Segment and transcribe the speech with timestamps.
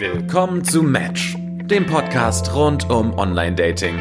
[0.00, 3.98] Willkommen zu Match, dem Podcast rund um Online-Dating.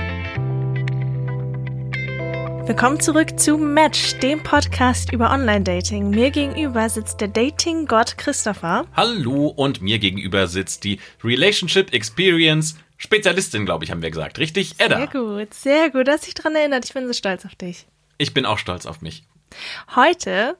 [2.67, 6.11] Willkommen zurück zu Match, dem Podcast über Online-Dating.
[6.11, 8.85] Mir gegenüber sitzt der Dating-Gott Christopher.
[8.95, 14.37] Hallo und mir gegenüber sitzt die Relationship Experience Spezialistin, glaube ich, haben wir gesagt.
[14.37, 14.97] Richtig, Edda.
[14.97, 16.07] Sehr gut, sehr gut.
[16.07, 16.85] Du hast dich dran erinnert.
[16.85, 17.87] Ich bin so stolz auf dich.
[18.19, 19.23] Ich bin auch stolz auf mich.
[19.95, 20.57] Heute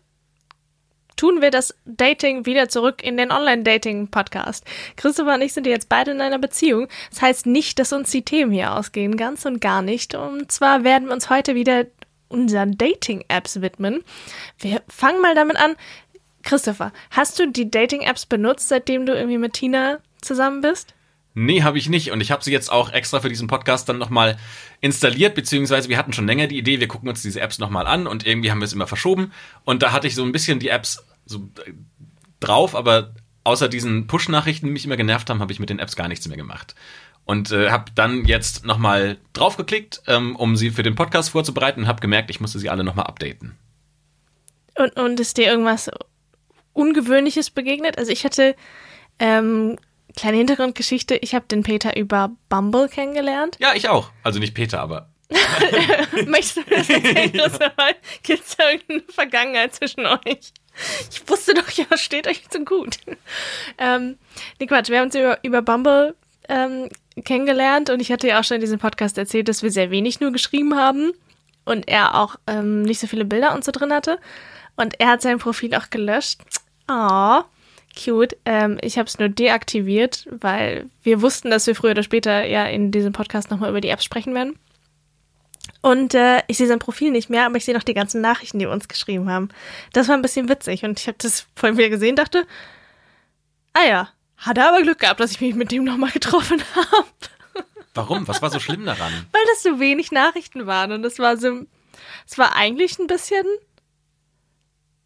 [1.18, 4.64] tun wir das Dating wieder zurück in den Online-Dating-Podcast.
[4.96, 6.88] Christopher und ich sind jetzt beide in einer Beziehung.
[7.10, 10.16] Das heißt nicht, dass uns die Themen hier ausgehen, ganz und gar nicht.
[10.16, 11.86] Und zwar werden wir uns heute wieder
[12.30, 14.04] unseren Dating-Apps widmen.
[14.60, 15.76] Wir fangen mal damit an.
[16.44, 20.94] Christopher, hast du die Dating-Apps benutzt, seitdem du irgendwie mit Tina zusammen bist?
[21.40, 22.10] Nee, habe ich nicht.
[22.12, 24.38] Und ich habe sie jetzt auch extra für diesen Podcast dann nochmal
[24.82, 28.08] installiert, beziehungsweise wir hatten schon länger die Idee, wir gucken uns diese Apps nochmal an
[28.08, 29.32] und irgendwie haben wir es immer verschoben.
[29.64, 31.74] Und da hatte ich so ein bisschen die Apps so äh,
[32.40, 33.14] drauf, aber
[33.44, 36.28] außer diesen Push-Nachrichten, die mich immer genervt haben, habe ich mit den Apps gar nichts
[36.28, 36.76] mehr gemacht.
[37.26, 41.88] Und äh, habe dann jetzt nochmal draufgeklickt, ähm, um sie für den Podcast vorzubereiten und
[41.88, 43.58] habe gemerkt, ich musste sie alle nochmal updaten.
[44.76, 45.92] Und, und ist dir irgendwas
[46.74, 47.98] Ungewöhnliches begegnet?
[47.98, 48.56] Also ich hatte
[49.20, 49.78] ähm,
[50.18, 53.56] Kleine Hintergrundgeschichte, ich habe den Peter über Bumble kennengelernt.
[53.60, 54.12] Ja, ich auch.
[54.24, 55.12] Also nicht Peter, aber.
[56.26, 57.32] Möchtest du das erzählen?
[58.24, 60.54] Gibt es irgendeine Vergangenheit zwischen euch?
[61.12, 62.98] Ich wusste doch, ja, steht euch so gut.
[63.78, 64.18] Ähm,
[64.60, 66.16] nee, Quatsch, wir haben uns über, über Bumble
[66.50, 66.90] ähm,
[67.24, 70.20] kennengelernt und ich hatte ja auch schon in diesem Podcast erzählt, dass wir sehr wenig
[70.20, 71.12] nur geschrieben haben
[71.66, 74.20] und er auch ähm, nicht so viele Bilder und so drin hatte.
[74.76, 76.40] Und er hat sein Profil auch gelöscht.
[76.88, 77.42] Oh,
[77.98, 78.38] cute.
[78.46, 82.66] Ähm, ich habe es nur deaktiviert, weil wir wussten, dass wir früher oder später ja
[82.66, 84.58] in diesem Podcast nochmal über die Apps sprechen werden.
[85.88, 88.60] Und äh, ich sehe sein Profil nicht mehr, aber ich sehe noch die ganzen Nachrichten,
[88.60, 89.48] die wir uns geschrieben haben.
[89.94, 92.46] Das war ein bisschen witzig und ich habe das vorhin wieder gesehen, dachte,
[93.72, 97.08] ah ja, hat er aber Glück gehabt, dass ich mich mit dem nochmal getroffen habe.
[97.94, 98.28] Warum?
[98.28, 99.14] Was war so schlimm daran?
[99.32, 101.66] Weil das so wenig Nachrichten waren und es war so,
[102.28, 103.46] es war eigentlich ein bisschen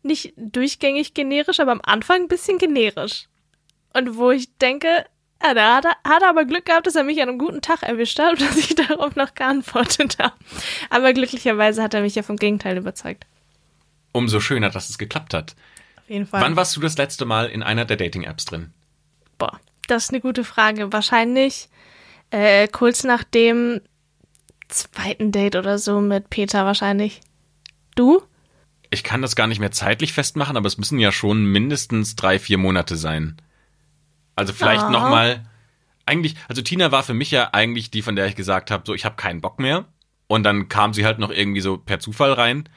[0.01, 3.27] nicht durchgängig generisch, aber am Anfang ein bisschen generisch.
[3.93, 5.05] Und wo ich denke,
[5.43, 7.61] ja, da hat er, hat er aber Glück gehabt, dass er mich an einem guten
[7.61, 10.33] Tag erwischt hat und dass ich darauf noch geantwortet habe.
[10.89, 13.25] Aber glücklicherweise hat er mich ja vom Gegenteil überzeugt.
[14.11, 15.55] Umso schöner, dass es geklappt hat.
[15.97, 16.41] Auf jeden Fall.
[16.41, 18.73] Wann warst du das letzte Mal in einer der Dating-Apps drin?
[19.37, 20.91] Boah, das ist eine gute Frage.
[20.91, 21.69] Wahrscheinlich
[22.31, 23.81] äh, kurz nach dem
[24.67, 27.21] zweiten Date oder so mit Peter wahrscheinlich.
[27.95, 28.21] Du?
[28.91, 32.37] ich kann das gar nicht mehr zeitlich festmachen, aber es müssen ja schon mindestens drei,
[32.37, 33.37] vier Monate sein.
[34.41, 34.89] Also vielleicht oh.
[34.89, 35.43] noch mal.
[36.07, 38.93] Eigentlich, also Tina war für mich ja eigentlich die, von der ich gesagt habe, so
[38.95, 39.85] ich habe keinen Bock mehr.
[40.27, 42.67] Und dann kam sie halt noch irgendwie so per Zufall rein.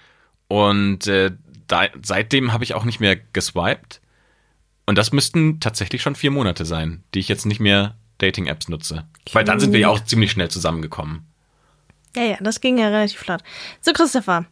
[0.47, 1.33] Und äh,
[1.67, 4.03] da, seitdem habe ich auch nicht mehr geswiped.
[4.87, 9.07] Und das müssten tatsächlich schon vier Monate sein, die ich jetzt nicht mehr Dating-Apps nutze.
[9.27, 9.35] Cool.
[9.37, 11.27] Weil dann sind wir ja auch ziemlich schnell zusammengekommen.
[12.15, 13.43] Ja, ja, das ging ja relativ flott.
[13.81, 14.45] So, Christopher,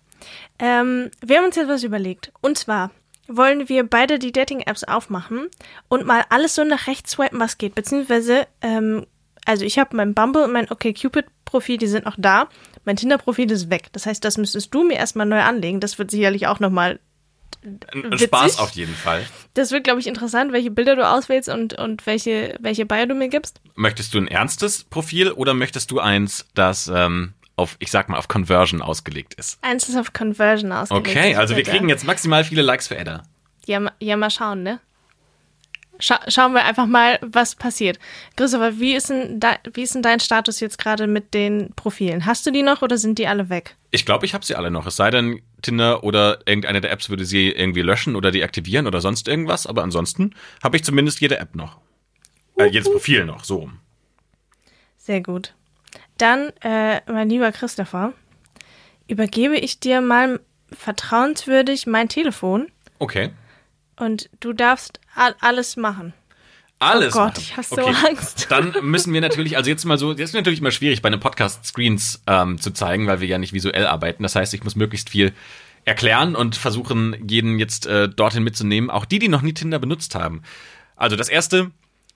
[0.58, 2.32] ähm, wir haben uns jetzt was überlegt.
[2.40, 2.90] Und zwar
[3.36, 5.48] wollen wir beide die Dating-Apps aufmachen
[5.88, 7.74] und mal alles so nach rechts swipen, was geht.
[7.74, 9.06] Beziehungsweise, ähm,
[9.44, 12.48] also ich habe mein Bumble und mein OkCupid-Profil, die sind noch da.
[12.84, 13.88] Mein Tinder-Profil ist weg.
[13.92, 15.80] Das heißt, das müsstest du mir erstmal neu anlegen.
[15.80, 17.00] Das wird sicherlich auch nochmal
[17.92, 19.24] ein Spaß auf jeden Fall.
[19.54, 23.14] Das wird, glaube ich, interessant, welche Bilder du auswählst und, und welche, welche Bio du
[23.14, 23.60] mir gibst.
[23.74, 28.18] Möchtest du ein ernstes Profil oder möchtest du eins, das ähm, auf, ich sag mal,
[28.18, 29.58] auf Conversion ausgelegt ist.
[29.62, 31.08] Eins ist auf Conversion ausgelegt.
[31.08, 33.22] Okay, also wir kriegen jetzt maximal viele Likes für Edda.
[33.66, 34.80] Ja, ja mal schauen, ne?
[36.00, 38.00] Scha schauen wir einfach mal, was passiert.
[38.34, 39.38] Christopher, wie ist, denn
[39.74, 42.26] wie ist denn dein Status jetzt gerade mit den Profilen?
[42.26, 43.76] Hast du die noch oder sind die alle weg?
[43.92, 44.86] Ich glaube, ich habe sie alle noch.
[44.86, 49.00] Es sei denn, Tinder oder irgendeine der Apps würde sie irgendwie löschen oder deaktivieren oder
[49.00, 49.66] sonst irgendwas.
[49.66, 51.78] Aber ansonsten habe ich zumindest jede App noch.
[52.58, 53.70] Äh, jedes Profil noch, so.
[54.96, 55.54] Sehr gut.
[56.22, 58.12] Dann, äh, mein lieber Christopher,
[59.08, 60.38] übergebe ich dir mal
[60.70, 62.68] vertrauenswürdig mein Telefon.
[63.00, 63.30] Okay.
[63.96, 65.00] Und du darfst
[65.40, 66.12] alles machen.
[66.78, 67.16] Alles.
[67.16, 67.40] Oh Gott, machen.
[67.40, 67.96] ich habe so okay.
[68.06, 68.46] Angst.
[68.50, 71.18] Dann müssen wir natürlich, also jetzt mal so, jetzt ist natürlich immer schwierig, bei einem
[71.18, 74.22] Podcast Screens ähm, zu zeigen, weil wir ja nicht visuell arbeiten.
[74.22, 75.32] Das heißt, ich muss möglichst viel
[75.84, 80.14] erklären und versuchen, jeden jetzt äh, dorthin mitzunehmen, auch die, die noch nie Tinder benutzt
[80.14, 80.42] haben.
[80.94, 81.72] Also das erste,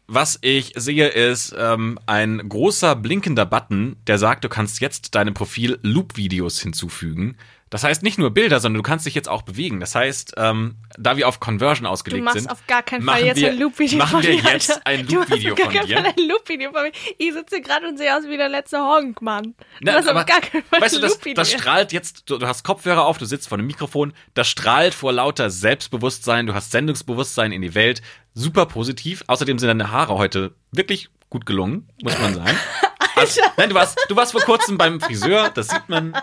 [0.08, 5.34] was ich sehe, ist ähm, ein großer blinkender Button, der sagt, du kannst jetzt deinem
[5.34, 7.36] Profil Loop-Videos hinzufügen.
[7.68, 9.80] Das heißt nicht nur Bilder, sondern du kannst dich jetzt auch bewegen.
[9.80, 13.18] Das heißt, ähm, da wir auf Conversion Du ausgelegt machst sind, auf gar keinen machen
[13.18, 14.82] Fall jetzt wir- ein Loop-Video machen von wir mir, jetzt Alter.
[14.86, 15.96] ein Du machst Loop-Video von keinen dir.
[15.96, 16.92] Fall ein Loop-Video von mir.
[17.18, 19.42] Ich sitze gerade und sehe aus wie der letzte Honk, Mann.
[19.42, 21.34] Du Na, machst aber, auf gar keinen Fall weißt du, ein das, Loop-Video.
[21.34, 24.94] das strahlt jetzt, du, du hast Kopfhörer auf, du sitzt vor einem Mikrofon, das strahlt
[24.94, 28.00] vor lauter Selbstbewusstsein, du hast Sendungsbewusstsein in die Welt,
[28.32, 29.24] super positiv.
[29.26, 32.56] Außerdem sind deine Haare heute wirklich gut gelungen, muss man sagen.
[33.16, 36.16] Also, nein, du warst, du warst vor kurzem beim Friseur, das sieht man.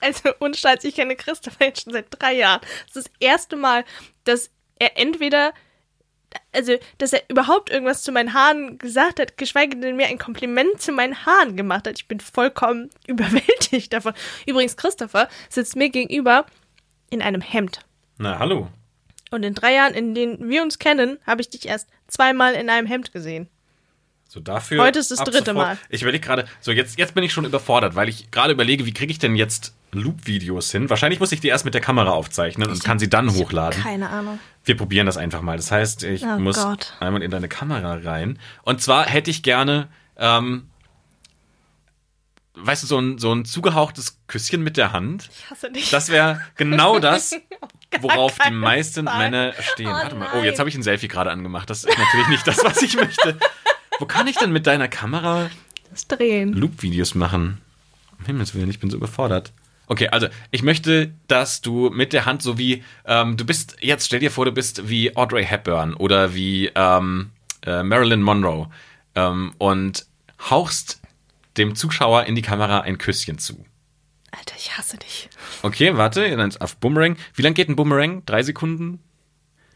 [0.00, 2.60] Also unstolz, ich kenne Christopher jetzt schon seit drei Jahren.
[2.88, 3.84] Das ist das erste Mal,
[4.24, 4.50] dass
[4.80, 5.54] er entweder,
[6.52, 10.82] also, dass er überhaupt irgendwas zu meinen Haaren gesagt hat, geschweige denn mir ein Kompliment
[10.82, 11.94] zu meinen Haaren gemacht hat.
[11.98, 14.12] Ich bin vollkommen überwältigt davon.
[14.44, 16.46] Übrigens, Christopher sitzt mir gegenüber
[17.10, 17.80] in einem Hemd.
[18.18, 18.68] Na, hallo.
[19.30, 22.68] Und in drei Jahren, in denen wir uns kennen, habe ich dich erst zweimal in
[22.68, 23.48] einem Hemd gesehen.
[24.32, 24.82] So dafür.
[24.82, 25.78] Heute ist das dritte sofort- Mal.
[25.90, 28.94] Ich überlege gerade, so jetzt, jetzt bin ich schon überfordert, weil ich gerade überlege, wie
[28.94, 30.88] kriege ich denn jetzt Loop-Videos hin?
[30.88, 33.82] Wahrscheinlich muss ich die erst mit der Kamera aufzeichnen und kann sie dann hochladen.
[33.82, 34.38] Keine Ahnung.
[34.64, 35.58] Wir probieren das einfach mal.
[35.58, 36.94] Das heißt, ich Oh muss Gott.
[36.98, 38.38] einmal in deine Kamera rein.
[38.62, 40.66] Und zwar hätte ich gerne, ähm,
[42.54, 45.28] weißt du, so ein, so ein zugehauchtes Küsschen mit der Hand.
[45.30, 45.90] Ich hasse dich.
[45.90, 47.34] Das wäre genau das,
[48.00, 49.18] worauf die meisten Fall.
[49.18, 49.88] Männer stehen.
[49.88, 50.28] Oh Warte mal.
[50.36, 51.68] Oh, jetzt habe ich ein Selfie gerade angemacht.
[51.68, 53.36] Das ist natürlich nicht das, was ich möchte.
[53.98, 55.50] Wo kann ich denn mit deiner Kamera
[55.90, 56.52] das Drehen.
[56.52, 57.58] Loop-Videos machen?
[58.18, 59.52] Um Himmels Willen, ich bin so überfordert.
[59.86, 64.06] Okay, also ich möchte, dass du mit der Hand so wie, ähm, du bist, jetzt
[64.06, 67.30] stell dir vor, du bist wie Audrey Hepburn oder wie ähm,
[67.66, 68.68] äh, Marilyn Monroe
[69.14, 70.06] ähm, und
[70.50, 71.00] hauchst
[71.56, 73.64] dem Zuschauer in die Kamera ein Küsschen zu.
[74.30, 75.28] Alter, ich hasse dich.
[75.62, 77.16] Okay, warte, dann auf Boomerang.
[77.34, 78.24] Wie lang geht ein Boomerang?
[78.24, 79.00] Drei Sekunden?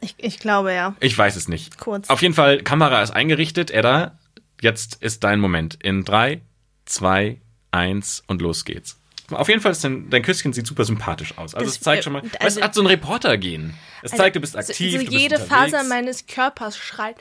[0.01, 0.95] Ich, ich glaube ja.
[1.01, 1.79] Ich weiß es nicht.
[1.79, 2.11] Kurz.
[2.11, 3.71] Auf jeden Fall, Kamera ist eingerichtet.
[3.71, 4.19] Edda,
[4.61, 5.79] jetzt ist dein Moment.
[5.83, 6.41] In drei,
[6.85, 7.41] zwei,
[7.71, 8.99] eins und los geht's.
[9.31, 11.55] Auf jeden Fall, ist dein, dein Küsschen sieht super sympathisch aus.
[11.55, 13.75] Also Das- es zeigt schon mal, äh, also- es hat so ein Reporter gehen.
[14.03, 15.41] Es Also, zeigt, du bist so- aktiv, So, bist jede.
[15.41, 17.17] Faser meines Körpers schreit.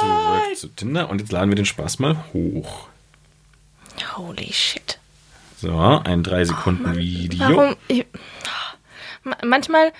[0.00, 2.88] Zurück zu Tinder und jetzt laden wir den Spaß mal hoch.
[4.16, 4.98] Holy shit.
[5.56, 7.40] So, ein drei Sekunden Video.
[7.56, 7.76] Warum?
[7.88, 8.06] Ich,
[9.22, 9.92] Ma- manchmal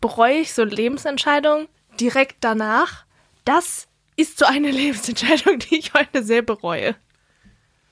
[0.00, 1.68] bereue ich so Lebensentscheidungen
[2.00, 3.04] direkt danach.
[3.44, 6.94] Das ist so eine Lebensentscheidung, die ich heute sehr bereue.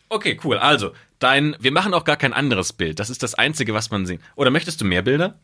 [0.08, 0.58] Okay, cool.
[0.58, 3.00] Also, dein, wir machen auch gar kein anderes Bild.
[3.00, 4.20] Das ist das Einzige, was man sieht.
[4.36, 5.38] Oder möchtest du mehr Bilder?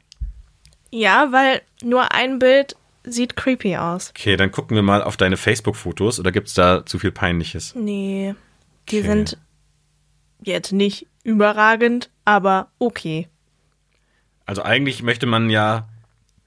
[0.91, 4.11] Ja, weil nur ein Bild sieht creepy aus.
[4.11, 6.21] Okay, dann gucken wir mal auf deine Facebook-Fotos.
[6.21, 7.75] Oder gibt's da zu viel Peinliches?
[7.75, 8.35] Nee,
[8.91, 9.09] die Okay.
[9.09, 9.39] sind
[10.43, 13.29] jetzt nicht überragend, aber okay.
[14.47, 15.89] Also eigentlich möchte man ja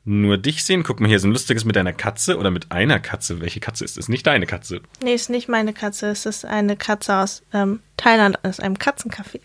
[0.05, 0.83] nur dich sehen.
[0.83, 3.41] Guck mal, hier ist ein lustiges mit deiner Katze oder mit einer Katze.
[3.41, 4.07] Welche Katze ist es?
[4.07, 4.81] Nicht deine Katze.
[5.03, 6.07] Nee, ist nicht meine Katze.
[6.09, 9.39] Es ist eine Katze aus ähm, Thailand, aus einem Katzencafé.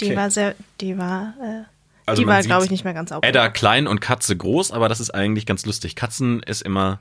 [0.00, 0.16] Die Okay.
[0.16, 1.62] war sehr, die war, äh,
[2.06, 3.26] Also die war, glaube ich, nicht mehr ganz sauber.
[3.26, 5.96] Edda klein und Katze groß, aber das ist eigentlich ganz lustig.
[5.96, 7.00] Katzen ist immer,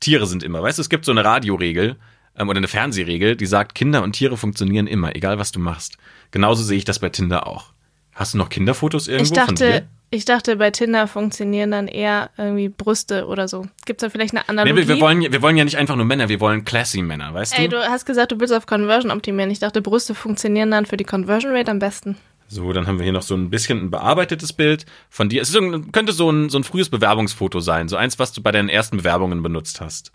[0.00, 0.62] Tiere sind immer.
[0.62, 1.96] Weißt du, es gibt so eine Radioregel
[2.36, 5.98] ähm, oder eine Fernsehregel, die sagt, Kinder und Tiere funktionieren immer, egal was du machst.
[6.32, 7.72] Genauso sehe ich das bei Tinder auch.
[8.14, 9.86] Hast du noch Kinderfotos irgendwo Ich von dir?
[10.14, 13.66] Ich dachte, bei Tinder funktionieren dann eher irgendwie Brüste oder so.
[13.86, 14.76] Gibt es da vielleicht eine Nee, Analogie?
[14.76, 17.58] wir, wir, wollen, wir wollen ja nicht einfach nur Männer, wir wollen classy Männer, weißt
[17.58, 17.76] Ey, du?
[17.76, 19.50] du hast gesagt, du willst auf Conversion optimieren.
[19.50, 22.18] Ich dachte, Brüste funktionieren dann für die Conversion Rate am besten.
[22.46, 25.40] So, dann haben wir hier noch so ein bisschen ein bearbeitetes Bild von dir.
[25.40, 28.42] Es ist, so könnte so ein, so ein frühes Bewerbungsfoto sein, so eins, was du
[28.42, 30.12] bei deinen ersten Bewerbungen benutzt hast.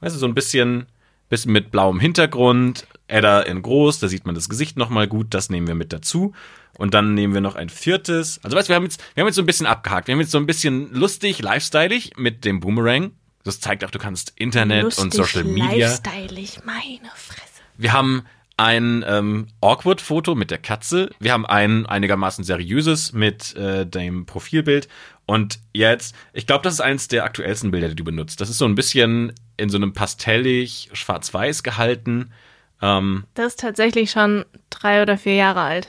[0.00, 0.84] Weißt du, so ein bisschen,
[1.30, 5.50] bisschen mit blauem Hintergrund, Edda in groß, da sieht man das Gesicht nochmal gut, das
[5.50, 6.34] nehmen wir mit dazu.
[6.76, 8.40] Und dann nehmen wir noch ein viertes.
[8.44, 10.06] Also weißt du, wir haben jetzt, wir haben jetzt so ein bisschen abgehakt.
[10.06, 13.10] Wir haben jetzt so ein bisschen lustig, lifestyleig mit dem Boomerang.
[13.42, 15.88] Das zeigt auch, du kannst Internet und Lustig, Social Media.
[15.88, 17.62] Lifestyleig, meine Fresse.
[17.76, 18.24] Wir haben
[18.58, 21.10] ein ähm, Awkward-Foto mit der Katze.
[21.20, 24.88] Wir haben ein einigermaßen seriöses mit äh, dem Profilbild.
[25.26, 28.40] Und jetzt, ich glaube, das ist eins der aktuellsten Bilder, die du benutzt.
[28.40, 32.32] Das ist so ein bisschen in so einem pastellig schwarz-weiß gehalten.
[32.80, 35.88] Ähm, Das ist tatsächlich schon drei oder vier Jahre alt.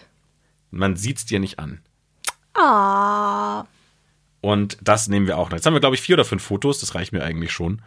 [0.72, 1.82] man sieht's dir nicht an.
[2.54, 3.66] Ah.
[4.42, 5.58] Und das nehmen wir auch noch.
[5.58, 6.80] Jetzt haben wir, glaube ich, vier oder fünf Fotos.
[6.80, 7.82] Das reicht mir eigentlich schon.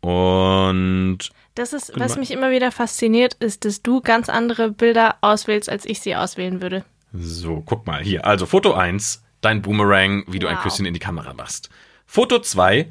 [0.00, 1.18] Und
[1.54, 5.84] Das ist, was mich immer wieder fasziniert, ist, dass du ganz andere Bilder auswählst, als
[5.84, 6.84] ich sie auswählen würde.
[7.12, 8.24] So, guck mal hier.
[8.24, 10.56] Also Foto 1, dein Boomerang, wie du ein.
[10.58, 11.68] Küsschen in die Kamera machst.
[12.06, 12.90] Foto 2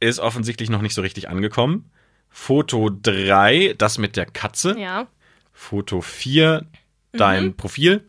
[0.00, 1.90] ist offensichtlich noch nicht so richtig angekommen.
[2.38, 4.78] Foto 3, das mit der Katze.
[4.78, 5.08] Ja.
[5.52, 6.66] Foto 4,
[7.12, 8.04] dein Profil.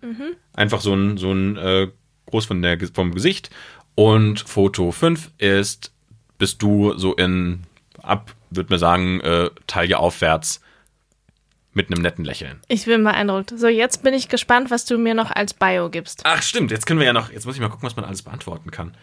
[0.54, 1.88] Einfach so ein, so ein äh,
[2.28, 3.50] groß von der, vom Gesicht.
[3.96, 5.94] Und Foto 5 ist,
[6.38, 7.64] bist du so in,
[8.04, 10.62] ab, würde man sagen, äh, Taille aufwärts
[11.74, 12.60] Mit einem netten Lächeln.
[12.68, 13.54] Ich bin beeindruckt.
[13.58, 16.22] So, jetzt bin ich gespannt, was du mir noch als Bio gibst.
[16.26, 16.70] Ach, stimmt.
[16.70, 17.32] Jetzt können wir ja noch.
[17.32, 18.94] Jetzt muss ich mal gucken, was man alles beantworten kann.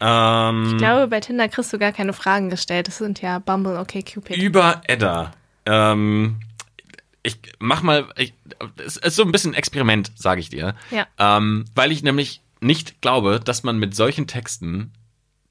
[0.00, 2.88] Ähm, Ich glaube, bei Tinder kriegst du gar keine Fragen gestellt.
[2.88, 4.36] Das sind ja Bumble, okay, Cupid.
[4.36, 5.32] über Edda.
[5.66, 6.40] Ähm,
[7.22, 8.06] ich mach mal.
[8.16, 8.34] Ich,
[8.84, 10.74] es ist so ein bisschen ein Experiment, sage ich dir.
[10.90, 11.06] Ja.
[11.18, 14.92] Ähm, weil ich nämlich nicht glaube, dass man mit solchen Texten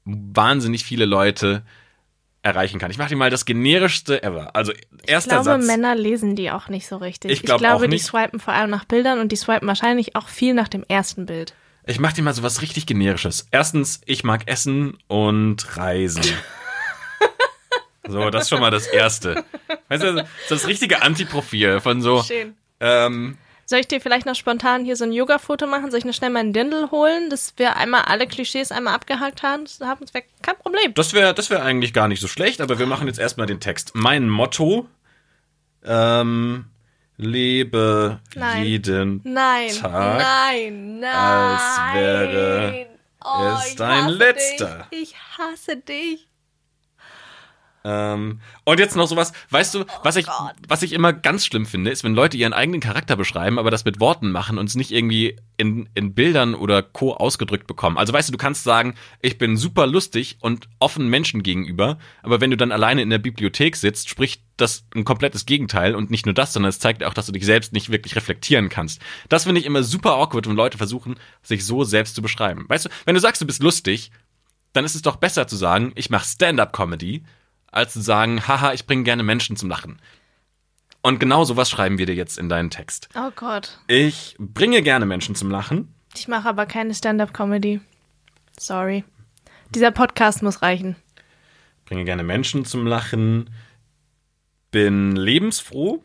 [0.04, 1.62] wahnsinnig viele Leute
[2.42, 2.90] erreichen kann.
[2.90, 4.54] Ich mache dir mal das generischste ever.
[4.54, 5.66] Also Ich erster glaube, Satz.
[5.66, 7.30] Männer lesen die auch nicht so richtig.
[7.30, 10.28] Ich glaub glaube, auch die swipen vor allem nach Bildern und die swipen wahrscheinlich auch
[10.28, 11.54] viel nach dem ersten Bild.
[11.86, 13.46] Ich mache dir mal so was richtig generisches.
[13.50, 16.24] Erstens, ich mag Essen und Reisen.
[18.08, 19.44] so, das ist schon mal das Erste.
[19.88, 20.16] Weißt du,
[20.48, 22.22] so das richtige Antiprofil von so.
[22.22, 22.56] Schön.
[22.80, 23.36] Ähm,
[23.66, 25.90] Soll ich dir vielleicht noch spontan hier so ein Yoga-Foto machen?
[25.90, 29.64] Soll ich noch schnell meinen Dindel holen, dass wir einmal alle Klischees einmal abgehakt haben?
[29.64, 30.94] Das haben wir kein Problem.
[30.94, 33.60] Das wäre das wär eigentlich gar nicht so schlecht, aber wir machen jetzt erstmal den
[33.60, 33.92] Text.
[33.94, 34.88] Mein Motto:
[35.84, 36.64] ähm,
[37.16, 38.64] Lebe Nein.
[38.64, 41.14] jeden Nein, Tag, nein, nein.
[41.14, 42.86] als wäre
[43.24, 44.88] oh, es dein letzter.
[44.92, 45.02] Dich.
[45.02, 46.28] Ich hasse dich.
[47.86, 50.26] Ähm, und jetzt noch sowas, weißt du, was ich,
[50.66, 53.84] was ich immer ganz schlimm finde, ist, wenn Leute ihren eigenen Charakter beschreiben, aber das
[53.84, 57.12] mit Worten machen und es nicht irgendwie in, in Bildern oder Co.
[57.12, 57.98] ausgedrückt bekommen.
[57.98, 62.40] Also weißt du, du kannst sagen, ich bin super lustig und offen Menschen gegenüber, aber
[62.40, 66.24] wenn du dann alleine in der Bibliothek sitzt, spricht das ein komplettes Gegenteil und nicht
[66.24, 69.02] nur das, sondern es zeigt auch, dass du dich selbst nicht wirklich reflektieren kannst.
[69.28, 72.64] Das finde ich immer super awkward, wenn Leute versuchen, sich so selbst zu beschreiben.
[72.68, 74.10] Weißt du, wenn du sagst, du bist lustig,
[74.72, 77.24] dann ist es doch besser zu sagen, ich mache Stand-up-Comedy,
[77.74, 80.00] als zu sagen, haha, ich bringe gerne Menschen zum Lachen.
[81.02, 83.08] Und genau sowas schreiben wir dir jetzt in deinen Text.
[83.14, 83.78] Oh Gott.
[83.88, 85.92] Ich bringe gerne Menschen zum Lachen.
[86.14, 87.80] Ich mache aber keine Stand-up-Comedy.
[88.58, 89.04] Sorry.
[89.74, 90.96] Dieser Podcast muss reichen.
[91.84, 93.50] Bringe gerne Menschen zum Lachen.
[94.70, 96.02] Bin lebensfroh.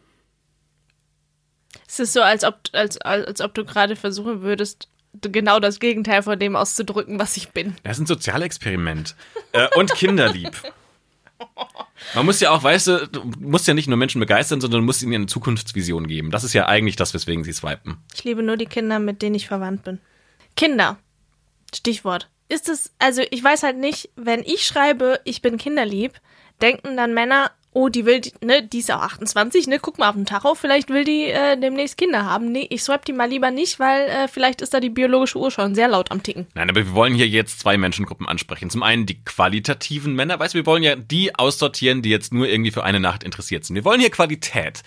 [1.87, 4.89] Es ist so, als ob, als, als ob du gerade versuchen würdest,
[5.21, 7.75] genau das Gegenteil von dem auszudrücken, was ich bin.
[7.83, 9.15] Das ist ein Sozialexperiment.
[9.53, 10.51] äh, und kinderlieb.
[12.15, 14.85] Man muss ja auch, weißt du, du musst ja nicht nur Menschen begeistern, sondern du
[14.85, 16.31] musst ihnen eine Zukunftsvision geben.
[16.31, 17.97] Das ist ja eigentlich das, weswegen sie swipen.
[18.13, 19.99] Ich liebe nur die Kinder, mit denen ich verwandt bin.
[20.55, 20.97] Kinder.
[21.73, 22.29] Stichwort.
[22.47, 26.19] Ist es, also ich weiß halt nicht, wenn ich schreibe, ich bin kinderlieb,
[26.61, 30.09] denken dann Männer, oh, die will, die- ne, die ist auch 28, ne, guck mal
[30.09, 32.51] auf den Tacho, vielleicht will die äh, demnächst Kinder haben.
[32.51, 35.51] Nee, ich swipe die mal lieber nicht, weil äh, vielleicht ist da die biologische Uhr
[35.51, 36.47] schon sehr laut am Ticken.
[36.55, 38.69] Nein, aber wir wollen hier jetzt zwei Menschengruppen ansprechen.
[38.69, 40.39] Zum einen die qualitativen Männer.
[40.39, 43.65] Weißt du, wir wollen ja die aussortieren, die jetzt nur irgendwie für eine Nacht interessiert
[43.65, 43.75] sind.
[43.75, 44.81] Wir wollen hier Qualität.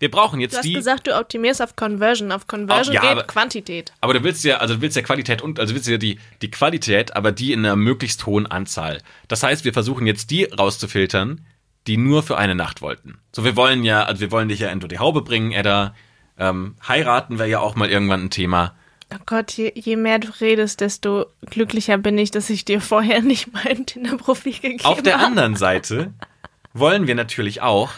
[0.00, 0.74] Wir brauchen jetzt Du hast die.
[0.74, 2.30] gesagt, du optimierst auf Conversion.
[2.30, 3.92] Auf Conversion Oh, ja, aber- geht Quantität.
[4.00, 6.20] Aber du willst ja, also du willst ja Qualität und, also du willst ja die,
[6.40, 9.02] die Qualität, aber die in einer möglichst hohen Anzahl.
[9.26, 11.40] Das heißt, wir versuchen jetzt die rauszufiltern,
[11.88, 13.18] die nur für eine Nacht wollten.
[13.32, 15.94] So, wir wollen ja, also wir wollen dich ja unter die Haube bringen, Edda.
[16.38, 18.74] Ähm, heiraten wäre ja auch mal irgendwann ein Thema.
[19.12, 23.22] Oh Gott, je, je mehr du redest, desto glücklicher bin ich, dass ich dir vorher
[23.22, 25.24] nicht mein Tinder-Profil gegeben Auf der habe.
[25.26, 26.12] anderen Seite
[26.74, 27.90] wollen wir natürlich auch,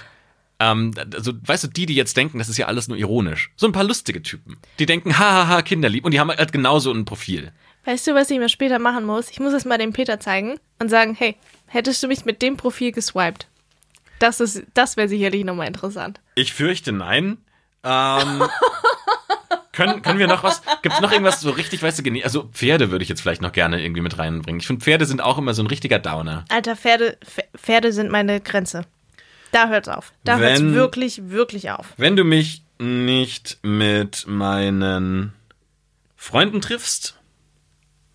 [0.61, 3.51] ähm, also, weißt du, die, die jetzt denken, das ist ja alles nur ironisch.
[3.57, 4.59] So ein paar lustige Typen.
[4.79, 6.05] Die denken, hahaha, kinderlieb.
[6.05, 7.51] Und die haben halt genauso ein Profil.
[7.85, 9.31] Weißt du, was ich mir später machen muss?
[9.31, 12.57] Ich muss es mal dem Peter zeigen und sagen, hey, hättest du mich mit dem
[12.57, 13.49] Profil geswiped?
[14.21, 16.21] Das ist, das wäre sicherlich nochmal interessant.
[16.37, 17.39] Ich fürchte nein.
[17.83, 18.45] Ähm,
[19.73, 20.63] können, können wir noch was?
[20.83, 23.53] Gibt es noch irgendwas so richtig, weißt du, also Pferde würde ich jetzt vielleicht noch
[23.53, 24.61] gerne irgendwie mit reinbringen.
[24.61, 26.45] Ich finde, Pferde sind auch immer so ein richtiger Downer.
[26.51, 28.85] Alter, Pferde, Pf- Pferde sind meine Grenze.
[29.53, 30.13] Da hört's auf.
[30.25, 31.87] Da hört's Wenn- wirklich, wirklich auf.
[31.97, 35.33] Wenn du mich nicht mit meinen
[36.15, 37.17] Freunden triffst,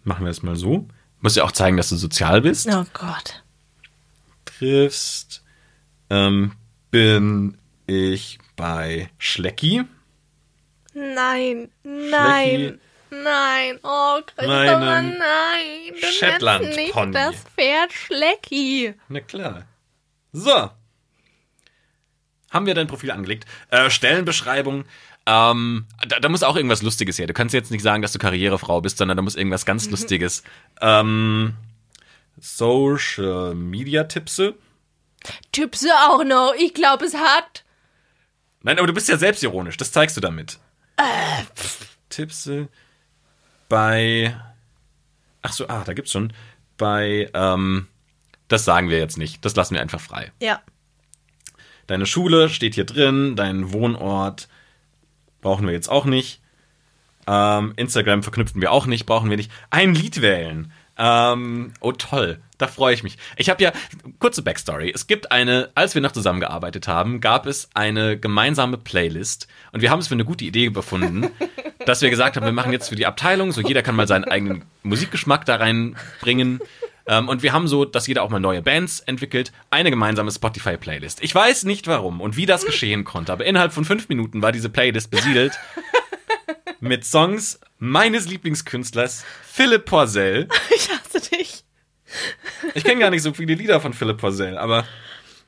[0.04, 0.88] machen wir es mal so.
[1.22, 2.68] Muss ja auch zeigen, dass du sozial bist.
[2.72, 3.42] Oh Gott.
[4.46, 5.44] Triffst,
[6.10, 6.54] ähm,
[6.92, 7.58] bin
[7.88, 9.84] ich bei Schlecki.
[10.94, 13.80] Nein, nein, nein.
[13.84, 15.94] Oh, Christopher, nein.
[16.00, 17.12] Du Shetland nennst nicht Pony.
[17.12, 18.94] das Pferd Schlecki.
[19.10, 19.66] Na klar.
[20.32, 20.70] So.
[22.52, 23.46] Haben wir dein Profil angelegt.
[23.72, 24.86] Äh, Stellenbeschreibung.
[25.26, 27.28] Ähm, da, da muss auch irgendwas Lustiges her.
[27.28, 30.44] Du kannst jetzt nicht sagen, dass du Karrierefrau bist, sondern da muss irgendwas ganz Lustiges.
[30.80, 31.56] Ähm,
[32.40, 34.56] Social Media Tippse.
[35.51, 36.53] Typse auch noch.
[36.58, 37.63] Ich glaube, es hat.
[38.63, 39.77] Nein, aber du bist ja selbstironisch.
[39.77, 40.60] Das zeigst du damit.
[42.10, 42.70] Tippse
[43.70, 44.36] bei.
[45.41, 46.34] Ach so, ah, da gibt's schon.
[46.77, 47.88] Bei, ähm,
[48.48, 49.46] das sagen wir jetzt nicht.
[49.46, 50.32] Das lassen wir einfach frei.
[50.39, 50.62] Ja.
[51.88, 54.48] Deine Schule steht hier drin, dein Wohnort
[55.41, 56.41] brauchen wir jetzt auch nicht.
[57.27, 59.51] Ähm, Instagram verknüpfen wir auch nicht, brauchen wir nicht.
[59.70, 60.72] Ein Lied wählen.
[60.98, 63.18] Ähm, oh toll, da freue ich mich.
[63.38, 63.72] Ich habe ja
[64.20, 64.92] kurze Backstory.
[64.94, 69.92] Es gibt eine, als wir noch zusammengearbeitet haben, gab es eine gemeinsame Playlist und wir
[69.92, 71.30] haben es für eine gute Idee befunden,
[71.86, 74.26] dass wir gesagt haben, wir machen jetzt für die Abteilung, so jeder kann mal seinen
[74.26, 76.60] eigenen Musikgeschmack da reinbringen.
[77.08, 81.22] Ähm, und wir haben so, dass jeder auch mal neue Bands entwickelt, eine gemeinsame Spotify-Playlist.
[81.22, 84.52] Ich weiß nicht warum und wie das geschehen konnte, aber innerhalb von fünf Minuten war
[84.52, 85.54] diese Playlist besiedelt
[86.80, 90.48] mit Songs meines Lieblingskünstlers Philipp Porzell.
[90.76, 91.65] Ich hasse dich.
[92.74, 94.86] Ich kenne gar nicht so viele Lieder von Philipp Porzell, aber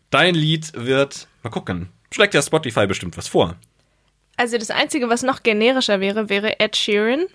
[0.09, 3.55] dein Lied wird, mal gucken, schlägt ja Spotify bestimmt was vor.
[4.37, 7.25] Also das Einzige, was noch generischer wäre, wäre Ed Sheeran.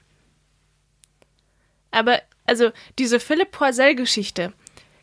[1.91, 4.53] Aber, also, diese Philipp Porzell-Geschichte.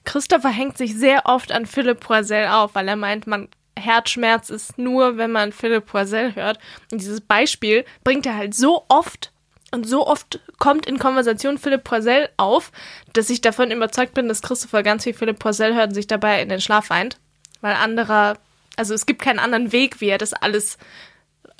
[0.05, 4.77] Christopher hängt sich sehr oft an Philipp Porzell auf, weil er meint, man Herzschmerz ist
[4.77, 6.59] nur, wenn man Philipp Porzell hört.
[6.91, 9.31] Und dieses Beispiel bringt er halt so oft
[9.71, 12.71] und so oft kommt in Konversation Philipp Porzell auf,
[13.13, 16.41] dass ich davon überzeugt bin, dass Christopher ganz viel Philipp Porzell hört und sich dabei
[16.41, 17.17] in den Schlaf weint.
[17.61, 18.37] Weil anderer,
[18.77, 20.77] also es gibt keinen anderen Weg, wie er das alles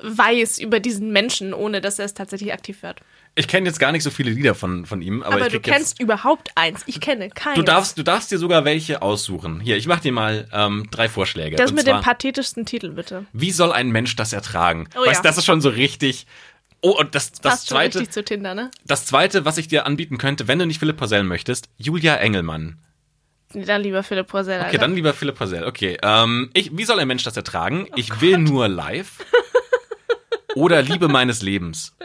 [0.01, 3.01] weiß über diesen Menschen, ohne dass er es tatsächlich aktiv hört.
[3.35, 6.01] Ich kenne jetzt gar nicht so viele Lieder von, von ihm, aber, Aber, du kennst
[6.01, 6.83] überhaupt eins.
[6.87, 7.55] Ich kenne keinen.
[7.55, 7.57] jetzt.
[7.57, 9.59] Du darfst, du darfst dir sogar welche aussuchen.
[9.59, 11.55] Hier, ich mach dir mal ähm, drei Vorschläge.
[11.55, 13.25] das Und mit zwar, dem pathetischsten Titel, bitte.
[13.31, 14.89] Wie soll ein Mensch das ertragen?
[14.97, 15.29] Oh weißt, ja.
[15.29, 16.25] das ist schon so richtig.
[16.81, 18.71] Oh, und das, das Passt zweite, richtig zu Tinder, ne?
[18.85, 22.79] das zweite, was ich dir anbieten könnte, wenn du nicht Philipp Porzell möchtest, Julia Engelmann.
[23.53, 24.59] Nee, Dann lieber Philipp Porzell.
[24.59, 24.77] Okay, Alter.
[24.77, 25.65] dann lieber Philipp Porzell.
[25.65, 27.87] Okay, ähm, ich, wie soll ein Mensch das ertragen?
[27.95, 29.25] ich will nur live.
[30.55, 31.95] Oder Liebe meines Lebens.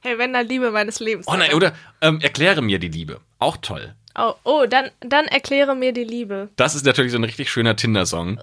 [0.00, 1.26] Hey, wenn dann Liebe meines Lebens.
[1.28, 3.20] Oh nein, oder ähm, erkläre mir die Liebe.
[3.38, 3.94] Auch toll.
[4.16, 6.48] Oh, oh dann, dann erkläre mir die Liebe.
[6.56, 8.40] Das ist natürlich so ein richtig schöner Tinder-Song.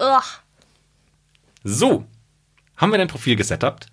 [1.64, 2.06] So,
[2.78, 3.88] haben wir dein Profil gesetupt?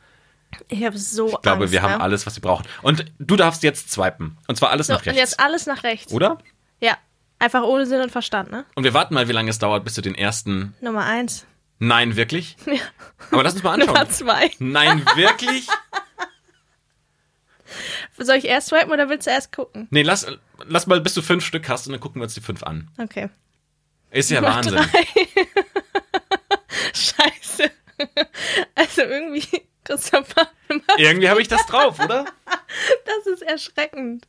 [0.68, 2.00] Ich habe so Ich glaube, Angst, wir haben ne?
[2.00, 2.64] alles, was wir brauchen.
[2.82, 4.36] Und du darfst jetzt swipen.
[4.48, 5.18] Und zwar alles So, nach und rechts.
[5.20, 6.12] jetzt alles nach rechts.
[6.12, 6.38] Oder?
[6.80, 6.96] Ja.
[7.38, 8.64] Einfach ohne Sinn und Verstand, ne?
[8.74, 10.74] Und wir warten mal, wie lange es dauert, bis du den ersten.
[10.80, 11.46] Nummer eins.
[11.78, 12.56] Nein, wirklich?
[12.66, 12.80] Ja.
[13.30, 13.88] Aber lass uns mal anschauen.
[13.94, 14.50] Nummer zwei.
[14.58, 15.66] Nein, wirklich?
[18.18, 19.88] Soll ich erst swipen oder willst du erst gucken?
[19.90, 20.26] Nee, lass,
[20.66, 22.88] lass mal, bis du fünf Stück hast und dann gucken wir uns die fünf an.
[22.98, 23.28] Okay.
[24.12, 24.78] Ist ja Nummer Wahnsinn.
[26.94, 27.70] Scheiße.
[28.76, 29.46] Also irgendwie,
[29.84, 30.48] Christopher,
[30.98, 32.24] Irgendwie habe ich das drauf, oder?
[33.06, 34.26] das ist erschreckend.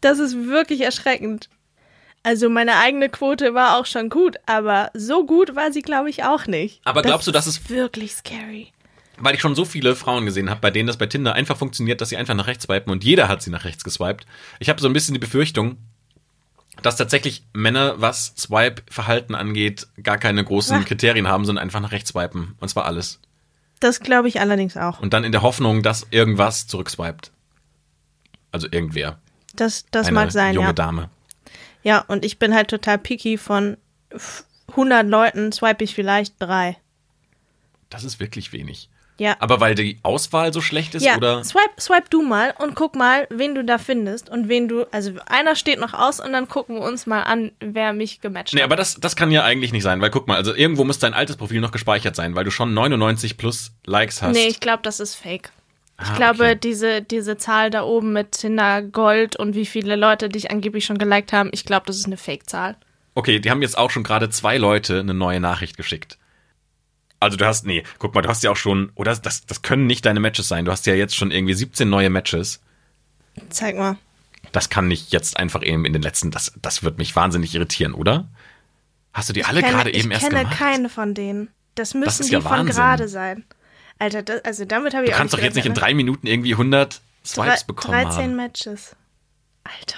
[0.00, 1.48] Das ist wirklich erschreckend.
[2.22, 6.24] Also meine eigene Quote war auch schon gut, aber so gut war sie, glaube ich,
[6.24, 6.80] auch nicht.
[6.84, 8.72] Aber glaubst du, dass ist wirklich scary?
[9.18, 12.00] Weil ich schon so viele Frauen gesehen habe, bei denen das bei Tinder einfach funktioniert,
[12.00, 14.26] dass sie einfach nach rechts swipen und jeder hat sie nach rechts geswiped.
[14.58, 15.76] Ich habe so ein bisschen die Befürchtung,
[16.82, 20.84] dass tatsächlich Männer, was Swipe-Verhalten angeht, gar keine großen Ach.
[20.84, 22.56] Kriterien haben, sondern einfach nach rechts swipen.
[22.58, 23.20] Und zwar alles.
[23.80, 25.00] Das glaube ich allerdings auch.
[25.00, 27.30] Und dann in der Hoffnung, dass irgendwas zurückswiped.
[28.52, 29.18] Also irgendwer.
[29.54, 30.72] Das, das Eine mag sein, junge ja.
[30.72, 31.10] Dame.
[31.82, 33.76] Ja, und ich bin halt total picky von
[34.10, 36.76] f- 100 Leuten swipe ich vielleicht drei.
[37.90, 38.88] Das ist wirklich wenig.
[39.16, 39.36] Ja.
[39.38, 41.44] Aber weil die Auswahl so schlecht ist, ja, oder?
[41.44, 45.12] swipe, swipe du mal und guck mal, wen du da findest und wen du, also
[45.26, 48.60] einer steht noch aus und dann gucken wir uns mal an, wer mich gematcht Nee,
[48.60, 48.64] hat.
[48.66, 51.14] aber das, das kann ja eigentlich nicht sein, weil guck mal, also irgendwo muss dein
[51.14, 54.32] altes Profil noch gespeichert sein, weil du schon 99 plus Likes hast.
[54.34, 55.50] Nee, ich glaube, das ist fake.
[56.02, 56.56] Ich Ah, glaube, okay.
[56.56, 60.98] diese, diese Zahl da oben mit Tinder Gold und wie viele Leute dich angeblich schon
[60.98, 62.74] geliked haben, ich glaube, das ist eine Fake-Zahl.
[63.14, 66.18] Okay, die haben jetzt auch schon gerade zwei Leute eine neue Nachricht geschickt.
[67.24, 69.86] Also du hast, nee, guck mal, du hast ja auch schon, oder das, das können
[69.86, 70.64] nicht deine Matches sein.
[70.64, 72.60] Du hast ja jetzt schon irgendwie 17 neue Matches.
[73.48, 73.96] Zeig mal.
[74.52, 77.92] Das kann nicht jetzt einfach eben in den letzten, das, das wird mich wahnsinnig irritieren,
[77.94, 78.28] oder?
[79.12, 80.58] Hast du die alle kenne, gerade eben ich erst kenne gemacht?
[80.58, 81.48] keine von denen.
[81.74, 82.74] Das müssen ist die ja von Wahnsinn.
[82.76, 83.44] gerade sein.
[83.98, 86.52] Alter, das, also damit habe ich Du kannst doch jetzt nicht in drei Minuten irgendwie
[86.52, 87.00] 100 ne?
[87.26, 88.36] Swipes Drei- bekommen 13 haben.
[88.36, 88.96] Matches.
[89.64, 89.96] Alter.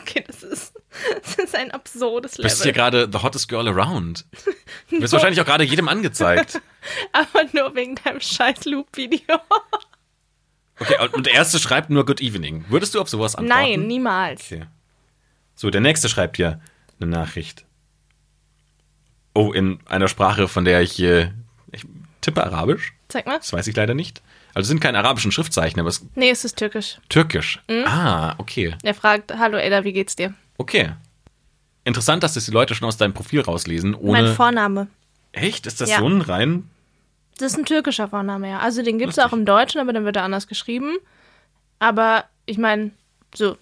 [0.00, 0.74] Okay, das ist,
[1.22, 2.64] das ist ein absurdes Du bist Level.
[2.64, 4.24] hier gerade the hottest girl around.
[4.90, 6.60] Du wirst wahrscheinlich auch gerade jedem angezeigt.
[7.12, 9.38] Aber nur wegen deinem scheiß Loop-Video.
[10.80, 12.64] Okay, und der erste schreibt nur Good Evening.
[12.68, 13.60] Würdest du auf sowas antworten?
[13.62, 14.50] Nein, niemals.
[14.50, 14.66] Okay.
[15.54, 16.60] So, der nächste schreibt hier
[17.00, 17.64] eine Nachricht.
[19.34, 21.32] Oh, in einer Sprache, von der ich, äh,
[21.72, 21.84] ich
[22.20, 22.94] tippe Arabisch.
[23.08, 23.38] Zeig mal.
[23.38, 24.22] Das weiß ich leider nicht.
[24.58, 26.98] Also es sind keine arabischen Schriftzeichen, aber es ist Nee, es ist türkisch.
[27.08, 27.60] türkisch.
[27.70, 27.84] Mhm.
[27.86, 28.74] Ah, okay.
[28.82, 30.34] Er fragt, hallo Eda, wie geht's dir?
[30.56, 30.90] Okay.
[31.84, 34.34] Interessant, dass das die Leute schon aus deinem Profil rauslesen, Mein ohne.
[34.34, 34.88] Vorname.
[35.30, 35.68] Echt?
[35.68, 36.00] Ist das Ja.
[36.00, 36.68] so ein rein?
[37.38, 38.58] Das ist ein türkischer Vorname, ja.
[38.58, 39.32] Also den gibt's Lustig.
[39.32, 40.96] auch im Deutschen, aber dann wird er anders geschrieben.
[41.78, 42.90] Aber ich meine,
[43.32, 43.56] so,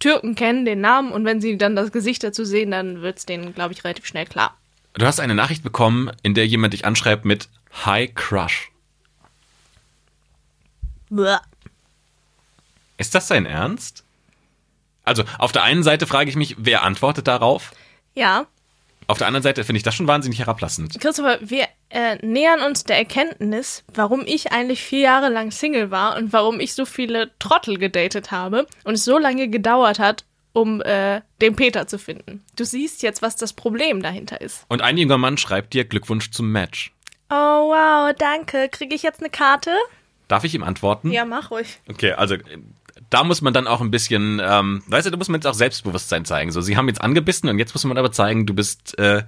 [0.00, 3.54] Türken kennen den Namen und wenn sie dann das Gesicht dazu sehen, dann wird's denen,
[3.54, 4.56] glaube ich, relativ schnell klar.
[4.94, 7.48] Du hast eine Nachricht bekommen, in der jemand dich anschreibt mit
[7.86, 8.71] High Crush.
[12.96, 14.04] Ist das sein Ernst?
[15.04, 17.72] Also auf der einen Seite frage ich mich, wer antwortet darauf?
[18.14, 18.46] Ja.
[19.08, 20.98] Auf der anderen Seite finde ich das schon wahnsinnig herablassend.
[21.00, 26.16] Christopher, wir äh, nähern uns der Erkenntnis, warum ich eigentlich vier Jahre lang Single war
[26.16, 30.80] und warum ich so viele Trottel gedatet habe und es so lange gedauert hat, um
[30.82, 32.44] äh, den Peter zu finden.
[32.56, 34.64] Du siehst jetzt, was das Problem dahinter ist.
[34.68, 36.92] Und ein junger Mann schreibt dir Glückwunsch zum Match.
[37.28, 37.34] Oh,
[37.70, 38.68] wow, danke.
[38.68, 39.74] Kriege ich jetzt eine Karte?
[40.32, 41.10] Darf ich ihm antworten?
[41.10, 41.78] Ja, mach ruhig.
[41.90, 42.36] Okay, also
[43.10, 45.52] da muss man dann auch ein bisschen, ähm, weißt du, da muss man jetzt auch
[45.52, 46.50] Selbstbewusstsein zeigen.
[46.52, 49.24] So, sie haben jetzt angebissen und jetzt muss man aber zeigen, du bist, äh,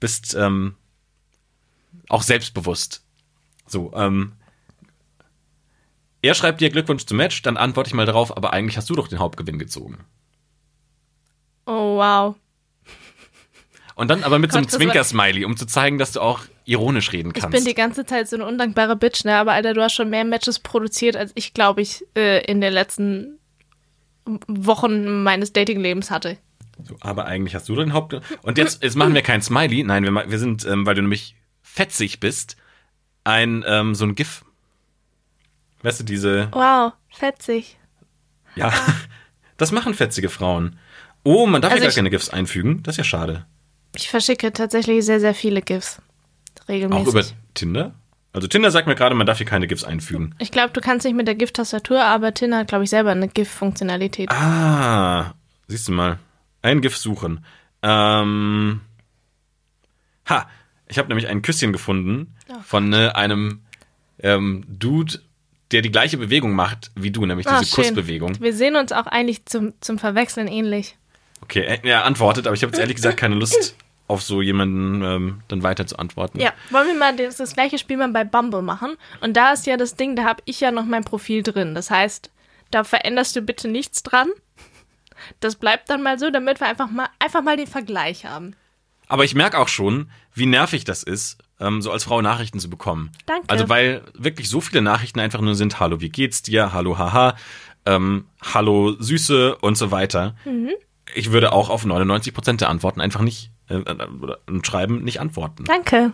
[0.00, 0.74] bist ähm,
[2.10, 3.02] auch selbstbewusst.
[3.66, 4.34] So, ähm,
[6.20, 8.96] er schreibt dir Glückwunsch zum Match, dann antworte ich mal darauf, aber eigentlich hast du
[8.96, 10.04] doch den Hauptgewinn gezogen.
[11.64, 12.34] Oh, wow.
[13.98, 17.32] Und dann aber mit so einem Zwinker-Smiley, um zu zeigen, dass du auch ironisch reden
[17.34, 17.56] Ich kannst.
[17.56, 19.34] bin die ganze Zeit so eine undankbare Bitch, ne?
[19.36, 22.72] Aber Alter, du hast schon mehr Matches produziert, als ich, glaube ich, äh, in den
[22.72, 23.38] letzten
[24.46, 26.38] Wochen meines Datinglebens hatte.
[26.84, 28.14] So, aber eigentlich hast du den Haupt.
[28.42, 29.82] Und jetzt, jetzt machen wir kein Smiley.
[29.82, 32.56] Nein, wir, wir sind, ähm, weil du nämlich fetzig bist,
[33.24, 34.44] ein ähm, so ein GIF.
[35.82, 36.48] Weißt du, diese.
[36.52, 37.78] Wow, fetzig.
[38.54, 38.72] Ja,
[39.56, 40.78] das machen fetzige Frauen.
[41.24, 42.82] Oh, man darf Also ja gar ich- keine GIFs einfügen.
[42.84, 43.46] Das ist ja schade.
[43.96, 46.00] Ich verschicke tatsächlich sehr, sehr viele GIFs.
[46.68, 47.06] Regelmäßig.
[47.06, 47.24] Auch über
[47.54, 47.94] Tinder?
[48.32, 50.34] Also Tinder sagt mir gerade, man darf hier keine GIFs einfügen.
[50.38, 53.26] ich glaube, du kannst nicht mit der GIF-Tastatur, aber Tinder hat, glaube ich, selber eine
[53.28, 54.30] GIF-Funktionalität.
[54.30, 55.34] Ah,
[55.66, 56.18] siehst du mal.
[56.62, 57.44] Ein GIF suchen.
[57.82, 58.80] Ähm.
[60.28, 60.48] Ha,
[60.88, 63.62] ich habe nämlich ein Küsschen gefunden Oh von äh, einem
[64.20, 65.20] ähm, Dude,
[65.70, 67.84] der die gleiche Bewegung macht wie du, nämlich Ah, diese schön.
[67.84, 68.40] Kussbewegung.
[68.40, 70.96] Wir sehen uns auch eigentlich zum, zum Verwechseln ähnlich.
[71.40, 73.76] Okay, er, er antwortet, aber ich habe jetzt ehrlich gesagt keine Lust,
[74.08, 76.40] auf so jemanden ähm, dann weiter zu antworten.
[76.40, 78.96] Ja, wollen wir mal das, das gleiche Spiel mal bei Bumble machen?
[79.20, 81.74] Und da ist ja das Ding, da habe ich ja noch mein Profil drin.
[81.74, 82.30] Das heißt,
[82.70, 84.28] da veränderst du bitte nichts dran.
[85.40, 88.54] Das bleibt dann mal so, damit wir einfach mal, einfach mal den Vergleich haben.
[89.08, 92.70] Aber ich merke auch schon, wie nervig das ist, ähm, so als Frau Nachrichten zu
[92.70, 93.10] bekommen.
[93.26, 93.48] Danke.
[93.48, 96.72] Also weil wirklich so viele Nachrichten einfach nur sind, hallo, wie geht's dir?
[96.72, 97.36] Hallo, haha,
[97.86, 100.34] ähm, hallo, Süße und so weiter.
[100.44, 100.72] Mhm.
[101.14, 105.20] Ich würde auch auf 99% der Antworten einfach nicht, äh, äh, oder ein Schreiben nicht
[105.20, 105.64] antworten.
[105.64, 106.12] Danke.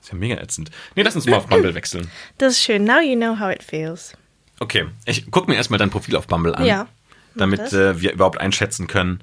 [0.00, 0.70] ist ja mega ätzend.
[0.94, 2.10] Nee, lass uns mal auf Bumble wechseln.
[2.38, 2.84] Das ist schön.
[2.84, 4.12] Now you know how it feels.
[4.60, 6.64] Okay, ich guck mir erstmal dein Profil auf Bumble an.
[6.64, 6.86] Ja,
[7.34, 7.72] Damit das.
[7.72, 9.22] äh, wir überhaupt einschätzen können,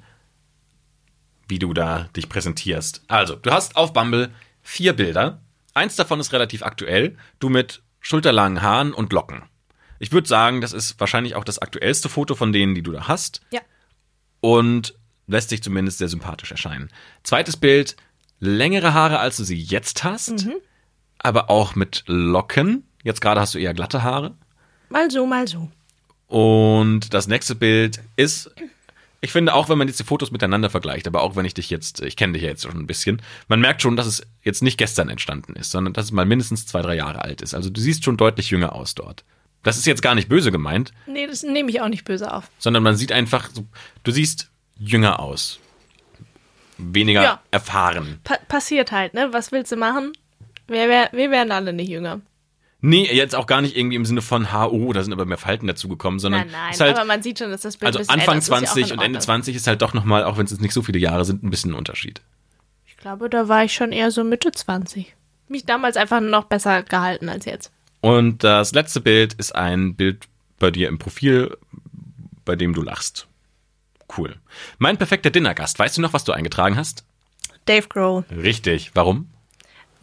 [1.48, 3.02] wie du da dich präsentierst.
[3.08, 4.30] Also, du hast auf Bumble
[4.62, 5.40] vier Bilder.
[5.74, 7.16] Eins davon ist relativ aktuell.
[7.40, 9.42] Du mit schulterlangen Haaren und Locken.
[9.98, 13.08] Ich würde sagen, das ist wahrscheinlich auch das aktuellste Foto von denen, die du da
[13.08, 13.40] hast.
[13.50, 13.60] Ja.
[14.40, 14.94] Und
[15.26, 16.90] lässt sich zumindest sehr sympathisch erscheinen.
[17.22, 17.96] Zweites Bild,
[18.40, 20.46] längere Haare, als du sie jetzt hast.
[21.18, 22.84] Aber auch mit Locken.
[23.02, 24.34] Jetzt gerade hast du eher glatte Haare.
[24.90, 25.70] Mal so, mal so.
[26.26, 28.50] Und das nächste Bild ist,
[29.20, 31.70] ich finde auch, wenn man jetzt die Fotos miteinander vergleicht, aber auch wenn ich dich
[31.70, 34.62] jetzt, ich kenne dich ja jetzt schon ein bisschen, man merkt schon, dass es jetzt
[34.62, 37.54] nicht gestern entstanden ist, sondern dass es mal mindestens zwei, drei Jahre alt ist.
[37.54, 39.24] Also du siehst schon deutlich jünger aus dort.
[39.62, 42.50] Das ist jetzt gar nicht böse gemeint, Nee, das nehme ich auch nicht böse auf.
[42.58, 43.48] sondern man sieht einfach,
[44.02, 45.58] du siehst jünger aus.
[46.78, 47.40] Weniger Ja.
[47.50, 48.20] erfahren.
[48.24, 49.28] Pa passiert halt, ne?
[49.32, 50.12] Was willst du machen?
[50.66, 52.20] Wir, wär, wir werden alle nicht jünger.
[52.80, 55.66] Nee, jetzt auch gar nicht irgendwie im Sinne von HO, da sind aber mehr Falten
[55.66, 58.18] dazugekommen, sondern Nein, nein, ist halt, aber man sieht schon, dass das Bild also ein
[58.18, 59.20] bisschen Anfang älter ist, ist ja auch 20 in und Ende Ordnung.
[59.22, 61.48] 20 ist halt doch nochmal, auch wenn es jetzt nicht so viele Jahre sind, ein
[61.50, 62.20] bisschen ein Unterschied.
[62.86, 65.14] Ich glaube, da war ich schon eher so Mitte 20.
[65.48, 67.70] Mich damals einfach noch besser gehalten als jetzt.
[68.02, 70.26] Und das letzte Bild ist ein Bild
[70.58, 71.56] bei dir im Profil,
[72.44, 73.28] bei dem du lachst.
[74.16, 74.36] Cool.
[74.78, 75.78] Mein perfekter Dinnergast.
[75.78, 77.04] Weißt du noch, was du eingetragen hast?
[77.66, 78.90] Dave Grohl, Richtig.
[78.94, 79.30] Warum?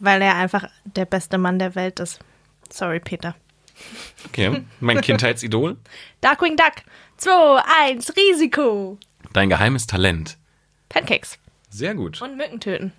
[0.04, 2.18] weil er einfach der beste Mann der Welt ist.
[2.68, 3.36] Sorry, Peter.
[4.26, 4.64] Okay.
[4.80, 5.76] Mein Kindheitsidol.
[6.20, 6.72] Darkwing Duck.
[7.18, 8.98] 2, 1, Risiko.
[9.32, 10.38] Dein geheimes Talent.
[10.88, 11.38] Pancakes
[11.70, 12.20] Sehr gut.
[12.20, 12.92] und Mücken töten.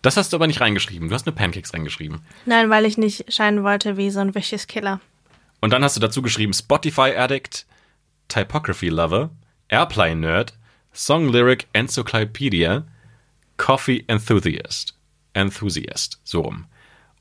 [0.00, 1.08] Das hast du aber nicht reingeschrieben.
[1.10, 2.24] Du hast nur Pancakes reingeschrieben.
[2.46, 5.00] Nein, weil ich nicht scheinen wollte wie so ein vicious Killer.
[5.60, 7.66] Und dann hast du dazu geschrieben Spotify Addict,
[8.28, 9.30] Typography Lover,
[9.68, 10.54] Airplane Nerd,
[10.92, 12.84] Song Lyric Encyclopedia,
[13.56, 14.94] Coffee Enthusiast.
[15.34, 16.66] Enthusiast, so rum.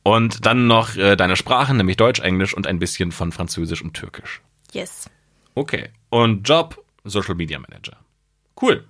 [0.04, 3.94] Und dann noch äh, deine Sprachen, nämlich Deutsch, Englisch und ein bisschen von Französisch und
[3.94, 4.42] Türkisch.
[4.72, 5.10] Yes.
[5.54, 5.90] Okay.
[6.10, 7.98] Und Job, Social Media Manager.
[8.62, 8.86] Cool.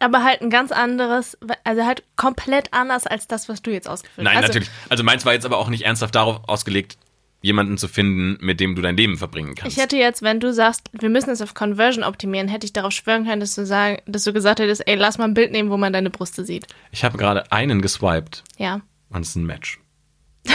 [0.00, 4.26] Aber halt ein ganz anderes, also halt komplett anders als das, was du jetzt ausgefüllt
[4.26, 4.34] hast.
[4.34, 4.70] Nein, also, natürlich.
[4.88, 6.98] Also meins war jetzt aber auch nicht ernsthaft darauf ausgelegt,
[7.44, 9.76] jemanden zu finden, mit dem du dein Leben verbringen kannst.
[9.76, 12.92] Ich hätte jetzt, wenn du sagst, wir müssen es auf Conversion optimieren, hätte ich darauf
[12.92, 15.68] schwören können, dass du, sagen, dass du gesagt hättest, ey, lass mal ein Bild nehmen,
[15.70, 16.66] wo man deine Brüste sieht.
[16.90, 18.80] ich habe gerade einen geswiped Ja.
[19.10, 19.78] und es ist ein Match.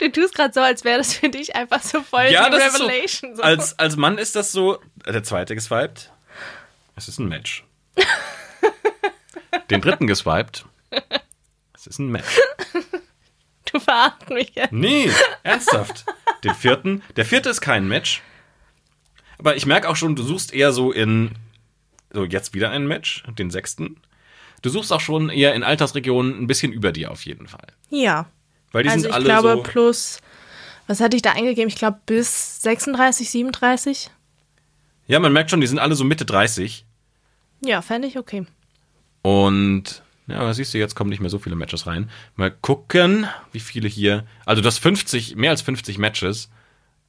[0.00, 2.66] Du tust gerade so, als wäre das für dich einfach so voll Ja, die das
[2.68, 3.36] ist so, Revelation.
[3.36, 6.10] So, als, als Mann ist das so, der zweite geswiped,
[6.96, 7.64] es ist ein Match.
[9.70, 10.64] Den dritten geswiped,
[11.74, 12.24] es ist ein Match.
[13.74, 14.72] Du verarschst mich jetzt.
[14.72, 15.10] Nee,
[15.42, 16.04] ernsthaft.
[16.44, 18.22] Den vierten, der vierte ist kein Match.
[19.38, 21.32] Aber ich merke auch schon, du suchst eher so in,
[22.12, 23.96] so jetzt wieder ein Match, den sechsten.
[24.62, 27.66] Du suchst auch schon eher in Altersregionen ein bisschen über dir auf jeden Fall.
[27.90, 28.26] Ja.
[28.70, 29.62] Weil die Also sind ich alle glaube so.
[29.64, 30.18] plus,
[30.86, 31.68] was hatte ich da eingegeben?
[31.68, 34.10] Ich glaube bis 36, 37.
[35.08, 36.86] Ja, man merkt schon, die sind alle so Mitte 30.
[37.64, 38.46] Ja, fände ich okay.
[39.22, 42.10] Und ja, aber siehst du, jetzt kommen nicht mehr so viele Matches rein.
[42.36, 44.26] Mal gucken, wie viele hier.
[44.46, 46.50] Also das 50, mehr als 50 Matches.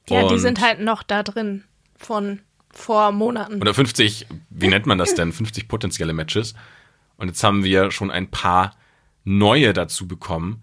[0.09, 1.63] Ja, die sind halt noch da drin
[1.95, 3.61] von vor Monaten.
[3.61, 5.31] Oder 50, wie nennt man das denn?
[5.31, 6.55] 50 potenzielle Matches.
[7.15, 8.75] Und jetzt haben wir schon ein paar
[9.23, 10.61] neue dazu bekommen.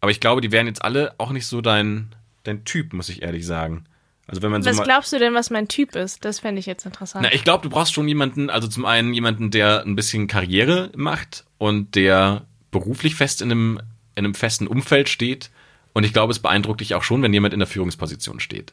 [0.00, 3.22] Aber ich glaube, die wären jetzt alle auch nicht so dein, dein Typ, muss ich
[3.22, 3.84] ehrlich sagen.
[4.32, 4.84] Also wenn man so was mal.
[4.84, 6.24] glaubst du denn, was mein Typ ist?
[6.24, 7.22] Das fände ich jetzt interessant.
[7.22, 10.90] Na, ich glaube, du brauchst schon jemanden, also zum einen jemanden, der ein bisschen Karriere
[10.96, 13.80] macht und der beruflich fest in einem,
[14.14, 15.50] in einem festen Umfeld steht.
[15.92, 18.72] Und ich glaube, es beeindruckt dich auch schon, wenn jemand in der Führungsposition steht.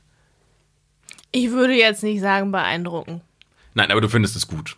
[1.34, 3.20] Ich würde jetzt nicht sagen beeindrucken.
[3.74, 4.78] Nein, aber du findest es gut.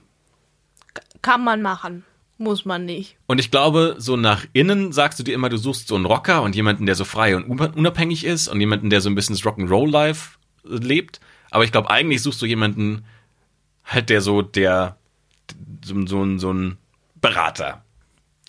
[1.21, 2.03] Kann man machen.
[2.39, 3.17] Muss man nicht.
[3.27, 6.41] Und ich glaube, so nach innen sagst du dir immer, du suchst so einen Rocker
[6.41, 9.35] und jemanden, der so frei und un- unabhängig ist und jemanden, der so ein bisschen
[9.35, 11.19] das Rock'n'Roll-Life lebt.
[11.49, 13.05] Aber ich glaube, eigentlich suchst du jemanden,
[13.85, 14.97] halt der so, der,
[15.83, 16.77] so, so, ein- so ein
[17.15, 17.83] Berater.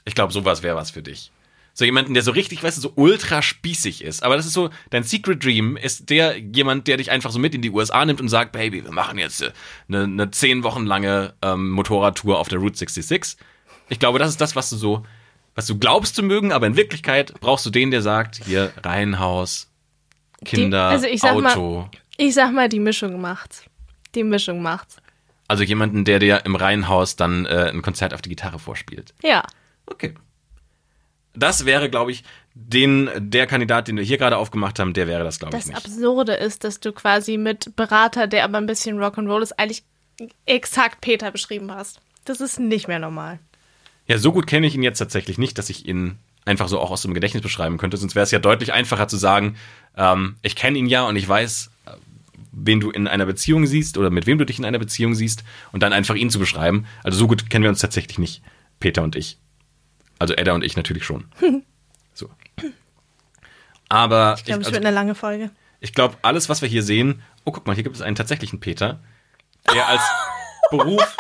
[0.05, 1.31] Ich glaube, sowas wäre was für dich.
[1.75, 4.23] So jemanden, der so richtig, weißt du, so ultra spießig ist.
[4.23, 7.55] Aber das ist so, dein Secret Dream ist der jemand, der dich einfach so mit
[7.55, 9.53] in die USA nimmt und sagt, Baby, wir machen jetzt äh,
[9.89, 13.39] eine, eine zehn Wochen lange ähm, Motorradtour auf der Route 66.
[13.89, 15.07] Ich glaube, das ist das, was du so,
[15.55, 19.71] was du glaubst zu mögen, aber in Wirklichkeit brauchst du den, der sagt, hier Reihenhaus,
[20.45, 21.89] Kinder, also ich sag mal- Auto.
[22.17, 23.65] Ich sag mal, die Mischung macht's.
[24.15, 24.97] Die Mischung macht's.
[25.49, 29.15] Also jemanden, der dir im Reihenhaus dann äh, ein Konzert auf die Gitarre vorspielt.
[29.23, 29.43] Ja.
[29.87, 30.15] Okay.
[31.35, 32.25] Das wäre, glaube ich,
[32.55, 35.75] den, der Kandidat, den wir hier gerade aufgemacht haben, der wäre das, glaube ich, Das.
[35.75, 39.83] Absurde ist, dass du quasi mit Berater, der aber ein bisschen Rock'n'Roll ist, eigentlich
[40.45, 42.01] exakt Peter beschrieben hast.
[42.27, 43.39] Das ist nicht mehr normal.
[44.07, 46.91] Ja, so gut kenne ich ihn jetzt tatsächlich nicht, dass ich ihn einfach so auch
[46.91, 47.97] aus dem Gedächtnis beschreiben könnte.
[47.97, 49.57] Sonst wäre es ja deutlich einfacher zu sagen,
[49.97, 51.91] ähm, ich kenne ihn ja und ich weiß, äh,
[52.53, 55.45] wen du in einer Beziehung siehst oder mit wem du dich in einer Beziehung siehst
[55.73, 56.87] und dann einfach ihn zu beschreiben.
[57.05, 58.43] Also so gut kennen wir uns tatsächlich nicht,
[58.81, 59.39] Peter und ich.
[60.19, 61.25] Also Edda und ich natürlich schon.
[62.15, 62.29] So.
[63.89, 65.51] Aber Ich glaube, es also, wird eine lange Folge.
[65.81, 68.61] ich glaube, alles, was wir hier sehen, oh, guck mal, hier gibt es einen tatsächlichen
[68.61, 69.01] Peter,
[69.73, 70.03] der als
[70.71, 71.17] Beruf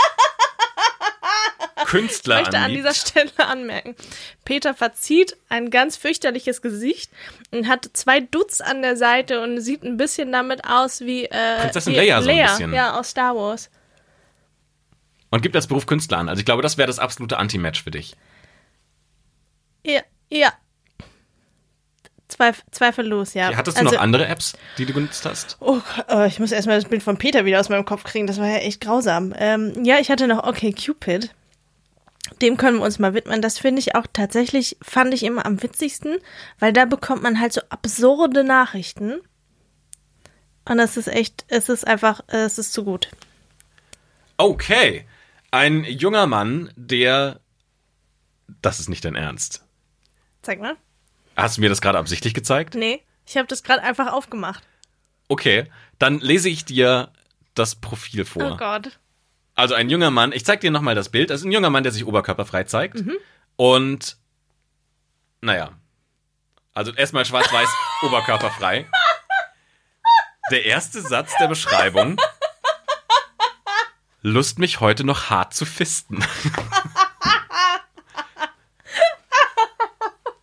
[1.92, 2.94] Künstler Ich möchte an dieser.
[2.94, 3.94] Stelle anmerken.
[4.44, 7.10] Peter verzieht ein ganz fürchterliches Gesicht
[7.50, 11.60] und hat zwei Dutz an der Seite und sieht ein bisschen damit aus wie äh,
[11.60, 12.72] Prinzessin wie Leia so ein bisschen.
[12.72, 13.70] Ja, aus Star Wars.
[15.30, 16.28] Und gibt als Beruf Künstler an.
[16.28, 18.14] Also ich glaube, das wäre das absolute Anti-Match für dich.
[19.84, 20.00] Ja,
[20.30, 20.52] ja.
[22.28, 23.54] Zweif zweifellos, ja.
[23.54, 25.56] Hattest du Also- noch andere Apps, die du genutzt hast?
[25.60, 28.26] Oh, oh, ich muss erstmal das Bild von Peter wieder aus meinem Kopf kriegen.
[28.26, 29.34] Das war ja echt grausam.
[29.36, 31.30] Ähm, ja, ich hatte noch Okay Cupid.
[32.42, 33.40] Dem können wir uns mal widmen.
[33.40, 36.18] Das finde ich auch tatsächlich, fand ich immer am witzigsten,
[36.58, 39.20] weil da bekommt man halt so absurde Nachrichten.
[40.64, 43.08] Und das ist echt, es ist einfach, es ist zu gut.
[44.36, 45.06] Okay.
[45.52, 47.40] Ein junger Mann, der.
[48.60, 49.64] Das ist nicht dein Ernst.
[50.42, 50.76] Zeig mal.
[51.36, 52.74] Hast du mir das gerade absichtlich gezeigt?
[52.74, 54.64] Nee, ich habe das gerade einfach aufgemacht.
[55.28, 55.70] Okay.
[55.98, 57.12] Dann lese ich dir
[57.54, 58.52] das Profil vor.
[58.52, 58.98] Oh Gott.
[59.54, 61.30] Also ein junger Mann, ich zeig dir nochmal das Bild.
[61.30, 62.94] Das ist ein junger Mann, der sich oberkörperfrei zeigt.
[62.94, 63.16] Mhm.
[63.56, 64.16] Und
[65.40, 65.72] naja.
[66.74, 67.68] Also erstmal schwarz-weiß,
[68.02, 68.86] oberkörperfrei.
[70.50, 72.18] Der erste Satz der Beschreibung.
[74.22, 76.24] Lust mich heute noch hart zu fisten.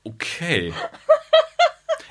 [0.04, 0.74] Okay.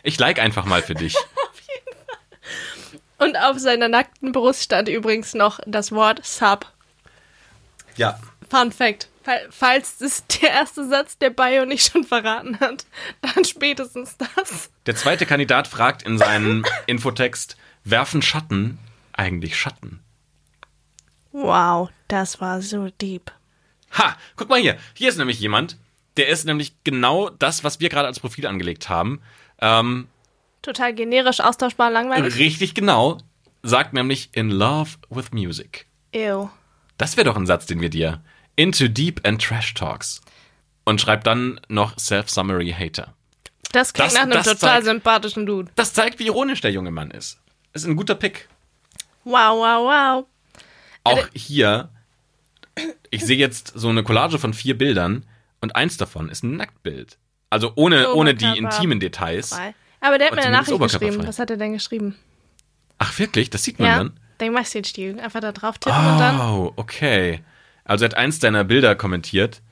[0.02, 1.14] Ich like einfach mal für dich.
[3.18, 6.72] Und auf seiner nackten Brust stand übrigens noch das Wort Sub.
[7.98, 8.18] Ja.
[8.48, 9.08] Fun Fact.
[9.22, 12.86] Fall- Falls es der erste Satz der Bio nicht schon verraten hat,
[13.20, 14.70] dann spätestens das.
[14.86, 18.78] Der zweite Kandidat fragt in seinem Infotext, werfen Schatten
[19.12, 20.00] eigentlich Schatten?
[21.32, 23.30] Wow, das war so deep.
[23.98, 24.78] Ha, guck mal hier.
[24.94, 25.76] Hier ist nämlich jemand,
[26.16, 29.20] der ist nämlich genau das, was wir gerade als Profil angelegt haben.
[29.60, 30.08] Ähm,
[30.62, 32.36] Total generisch, austauschbar, langweilig.
[32.36, 33.18] richtig genau.
[33.62, 35.86] Sagt nämlich in love with music.
[36.14, 36.48] Ew.
[36.98, 38.20] Das wäre doch ein Satz, den wir dir.
[38.56, 40.20] Into deep and trash talks.
[40.84, 43.14] Und schreibt dann noch self-summary hater.
[43.72, 45.70] Das klingt Das- nach einem total zeigt- sympathischen Dude.
[45.76, 47.38] Das zeigt, wie ironisch der junge Mann ist.
[47.72, 48.48] Ist ein guter Pick.
[49.24, 50.26] Wow, wow, wow.
[51.04, 51.90] Auch hier,
[53.10, 55.24] ich sehe jetzt so eine Collage von vier Bildern
[55.60, 57.18] und eins davon ist ein Nacktbild.
[57.50, 59.50] Also ohne, ohne die intimen Details.
[59.50, 59.74] Frei.
[60.00, 61.26] Aber der hat mir eine Nachricht geschrieben.
[61.26, 62.16] Was hat er denn geschrieben?
[62.98, 63.50] Ach wirklich?
[63.50, 64.20] Das sieht man Ja, dann?
[64.40, 65.20] Den Message-Deal.
[65.20, 66.40] Einfach da drauf tippen und dann.
[66.40, 67.42] Oh, okay.
[67.84, 69.62] Also er hat eins deiner Bilder kommentiert.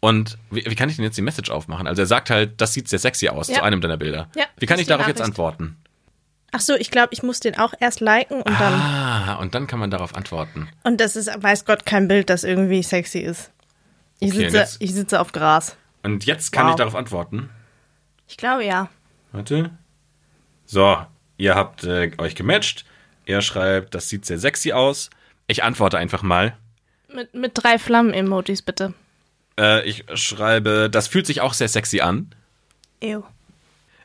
[0.00, 1.86] Und wie, wie kann ich denn jetzt die Message aufmachen?
[1.86, 3.56] Also er sagt halt, das sieht sehr sexy aus Ja.
[3.56, 4.28] zu einem deiner Bilder.
[4.34, 5.30] Ja, wie kann ich darauf jetzt Nachricht.
[5.38, 5.76] antworten?
[6.50, 8.74] Ach so, ich glaube, ich muss den auch erst liken und dann.
[8.74, 10.68] Ah, und dann kann man darauf antworten.
[10.82, 13.50] Und das ist, weiß Gott, kein Bild, das irgendwie sexy ist.
[14.20, 15.76] Ich, Okay, sitze, jetzt- ich sitze auf Gras.
[16.02, 16.72] Und jetzt kann Wow.
[16.72, 17.48] ich darauf antworten.
[18.28, 18.88] Ich glaube ja.
[19.30, 19.70] Warte.
[20.66, 20.98] So,
[21.38, 22.84] ihr habt äh, euch gematcht.
[23.26, 25.10] Er schreibt, das sieht sehr sexy aus.
[25.46, 26.56] Ich antworte einfach mal.
[27.12, 28.94] Mit, mit drei Flammen-Emojis, bitte.
[29.58, 32.34] Äh, ich schreibe, das fühlt sich auch sehr sexy an.
[33.02, 33.22] Ew.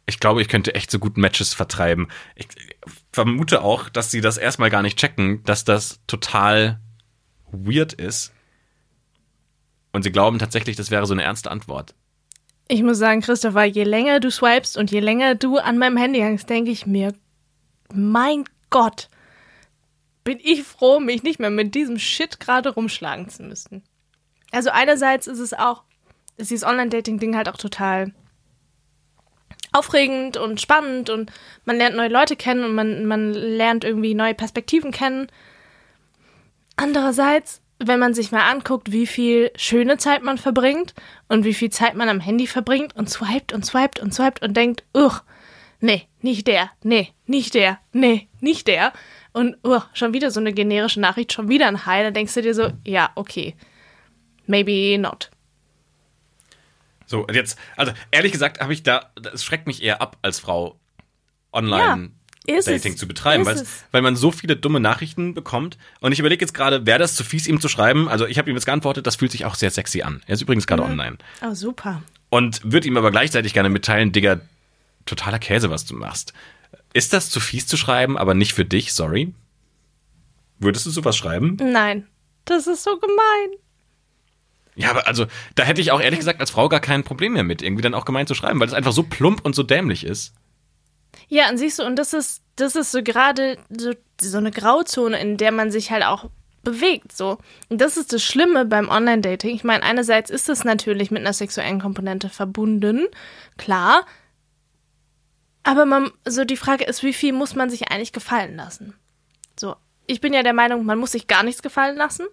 [0.06, 2.08] Ich glaube, ich könnte echt so gut Matches vertreiben.
[2.36, 2.48] Ich
[3.12, 6.80] vermute auch, dass sie das erstmal gar nicht checken, dass das total
[7.52, 8.34] weird ist.
[9.92, 11.94] Und sie glauben tatsächlich, das wäre so eine ernste Antwort.
[12.70, 16.20] Ich muss sagen, Christopher, je länger du swipest und je länger du an meinem Handy
[16.20, 17.14] hängst, denke ich mir,
[17.94, 19.10] mein Gott,
[20.24, 23.84] bin ich froh, mich nicht mehr mit diesem Shit gerade rumschlagen zu müssen.
[24.52, 25.84] Also einerseits ist es auch,
[26.36, 28.14] ist dieses Online-Dating-Ding halt auch total
[29.72, 31.32] aufregend und spannend und
[31.66, 35.28] man lernt neue Leute kennen und man, man lernt irgendwie neue Perspektiven kennen.
[36.76, 40.94] Andererseits, wenn man sich mal anguckt, wie viel schöne Zeit man verbringt
[41.28, 44.56] und wie viel Zeit man am Handy verbringt und swiped und swiped und swiped und
[44.56, 45.22] denkt, uch,
[45.80, 48.94] nee, nicht der, nee, nicht der, nee, nicht der.
[49.34, 52.42] Und uch, schon wieder so eine generische Nachricht, schon wieder ein Hi, dann denkst du
[52.42, 53.56] dir so, ja, okay,
[54.46, 55.30] maybe not.
[57.06, 60.40] So, und jetzt, also ehrlich gesagt, habe ich da, das schreckt mich eher ab, als
[60.40, 60.78] Frau
[61.54, 62.12] online
[62.48, 63.84] ist Dating es, zu betreiben, weil, es.
[63.92, 65.78] weil man so viele dumme Nachrichten bekommt.
[66.00, 68.08] Und ich überlege jetzt gerade, wäre das zu fies, ihm zu schreiben?
[68.08, 70.22] Also ich habe ihm jetzt geantwortet, das fühlt sich auch sehr sexy an.
[70.28, 71.18] Er ist übrigens gerade online.
[71.46, 72.02] Oh, super.
[72.30, 74.40] Und würde ihm aber gleichzeitig gerne mitteilen, Digga,
[75.08, 76.34] totaler Käse, was du machst.
[76.93, 79.34] Ist das zu fies zu schreiben, aber nicht für dich, sorry?
[80.60, 81.58] Würdest du sowas schreiben?
[81.60, 82.08] Nein,
[82.46, 83.60] das ist so gemein.
[84.76, 87.43] Ja, aber also, da hätte ich auch ehrlich gesagt als Frau gar kein Problem mehr
[87.43, 90.04] mit, irgendwie dann auch gemein zu schreiben, weil es einfach so plump und so dämlich
[90.04, 90.34] ist.
[91.28, 95.20] Ja, und siehst du, und das ist, das ist so gerade so, so eine Grauzone,
[95.20, 96.30] in der man sich halt auch
[96.63, 97.38] bewegt, so.
[97.70, 99.56] Und das ist das Schlimme beim Online-Dating.
[99.56, 103.08] Ich meine, einerseits ist es natürlich mit einer sexuellen Komponente verbunden,
[103.58, 104.06] klar.
[105.68, 108.94] Aber man, so die Frage ist, wie viel muss man sich eigentlich gefallen lassen?
[109.60, 109.76] So.
[110.06, 112.26] Ich bin ja der Meinung, man muss sich gar nichts gefallen lassen.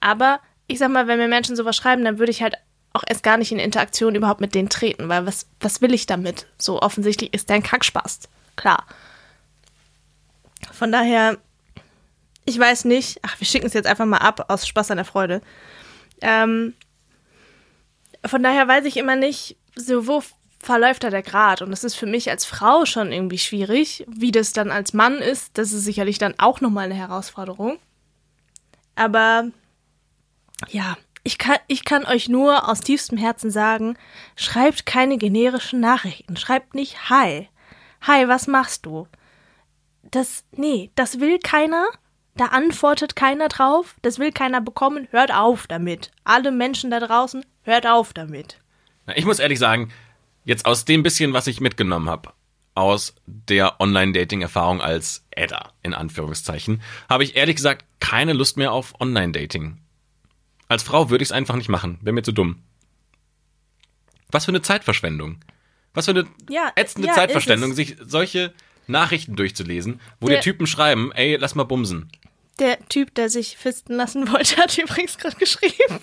[0.00, 2.54] Aber ich sag mal, wenn mir Menschen sowas schreiben, dann würde ich halt
[2.94, 6.06] auch erst gar nicht in Interaktion überhaupt mit denen treten, weil was, was will ich
[6.06, 6.46] damit?
[6.56, 8.20] So offensichtlich ist der ein Kackspaß.
[8.56, 8.86] Klar.
[10.72, 11.36] Von daher,
[12.46, 15.04] ich weiß nicht, ach, wir schicken es jetzt einfach mal ab aus Spaß an der
[15.04, 15.42] Freude.
[16.22, 16.72] Ähm,
[18.24, 20.22] von daher weiß ich immer nicht, so wo
[20.62, 21.60] verläuft da der Grad?
[21.60, 24.06] Und das ist für mich als Frau schon irgendwie schwierig.
[24.08, 27.78] Wie das dann als Mann ist, das ist sicherlich dann auch nochmal eine Herausforderung.
[28.94, 29.48] Aber
[30.70, 33.96] ja, ich kann, ich kann euch nur aus tiefstem Herzen sagen,
[34.36, 36.36] schreibt keine generischen Nachrichten.
[36.36, 37.48] Schreibt nicht Hi.
[38.02, 39.06] Hi, was machst du?
[40.02, 41.86] Das, nee, das will keiner.
[42.36, 43.96] Da antwortet keiner drauf.
[44.02, 45.08] Das will keiner bekommen.
[45.10, 46.10] Hört auf damit.
[46.24, 48.58] Alle Menschen da draußen, hört auf damit.
[49.14, 49.92] Ich muss ehrlich sagen,
[50.44, 52.32] jetzt aus dem bisschen, was ich mitgenommen habe,
[52.74, 58.98] aus der Online-Dating-Erfahrung als Edda, in Anführungszeichen, habe ich ehrlich gesagt keine Lust mehr auf
[59.00, 59.78] Online-Dating.
[60.68, 62.62] Als Frau würde ich es einfach nicht machen, wäre mir zu dumm.
[64.30, 65.44] Was für eine Zeitverschwendung.
[65.92, 68.54] Was für eine Ja, ätzende ja, Zeitverschwendung, sich solche
[68.86, 72.10] Nachrichten durchzulesen, wo Der- dir Typen schreiben, ey, lass mal bumsen.
[72.58, 76.00] Der Typ, der sich fisten lassen wollte, hat übrigens gerade geschrieben.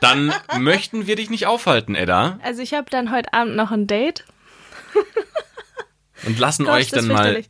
[0.00, 3.86] Dann möchten wir dich nicht aufhalten, Edda, Also ich habe dann heute Abend noch ein
[3.86, 4.24] Date.
[6.26, 7.42] und lassen Gott, euch dann mal.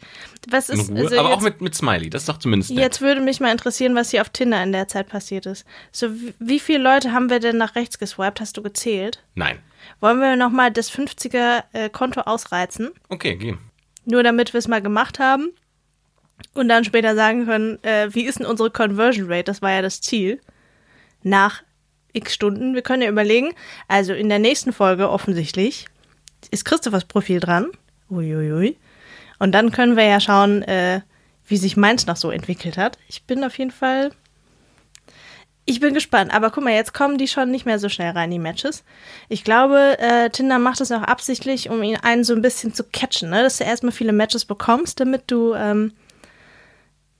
[0.50, 0.98] Was in ist, Ruhe.
[1.00, 2.78] also Aber auch jetzt- mit, mit Smiley, das ist doch zumindest nett.
[2.80, 5.66] Jetzt würde mich mal interessieren, was hier auf Tinder in der Zeit passiert ist.
[5.92, 8.40] So, wie- wie viele Leute haben wir denn nach rechts geswiped?
[8.40, 9.22] Hast du gezählt?
[9.34, 9.58] Nein.
[10.00, 12.90] Wollen wir nochmal das 50er äh, Konto ausreizen?
[13.08, 13.56] Okay, geh.
[14.04, 15.50] Nur damit wir es mal gemacht haben.
[16.54, 19.44] Und dann später sagen können, äh, wie ist denn unsere Conversion Rate?
[19.44, 20.40] Das war ja das Ziel.
[21.22, 21.62] Nach
[22.12, 22.74] x Stunden.
[22.74, 23.54] Wir können ja überlegen.
[23.86, 25.86] Also in der nächsten Folge offensichtlich
[26.50, 27.66] ist Christophers Profil dran.
[28.10, 28.76] Uiuiui.
[29.38, 31.00] Und dann können wir ja schauen, äh,
[31.46, 32.98] wie sich meins noch so entwickelt hat.
[33.08, 34.10] Ich bin auf jeden Fall.
[35.64, 38.30] Ich bin gespannt, aber guck mal, jetzt kommen die schon nicht mehr so schnell rein,
[38.30, 38.84] die Matches.
[39.28, 42.84] Ich glaube, äh, Tinder macht das auch absichtlich, um ihn einen so ein bisschen zu
[42.84, 43.42] catchen, ne?
[43.42, 45.92] dass du erstmal viele Matches bekommst, damit du ähm,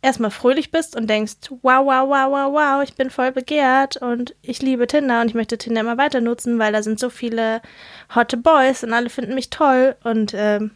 [0.08, 4.34] erstmal fröhlich bist und denkst, wow, wow, wow, wow, wow, ich bin voll begehrt und
[4.42, 7.62] ich liebe Tinder und ich möchte Tinder immer weiter nutzen, weil da sind so viele
[8.14, 10.72] hotte Boys und alle finden mich toll und ähm,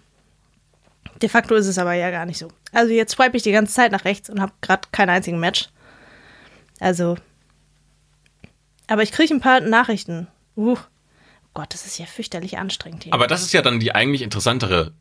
[1.21, 2.49] de facto ist es aber ja gar nicht so.
[2.73, 5.69] Also jetzt swipe ich die ganze Zeit nach rechts und habe gerade keinen einzigen Match.
[6.79, 7.17] Also
[8.87, 10.29] aber ich kriege ein paar Nachrichten.
[10.57, 10.77] Uh,
[11.55, 13.15] Gott, das ist ja fürchterlich anstrengend hier.
[13.15, 14.93] Aber das ist ja dann die eigentlich interessantere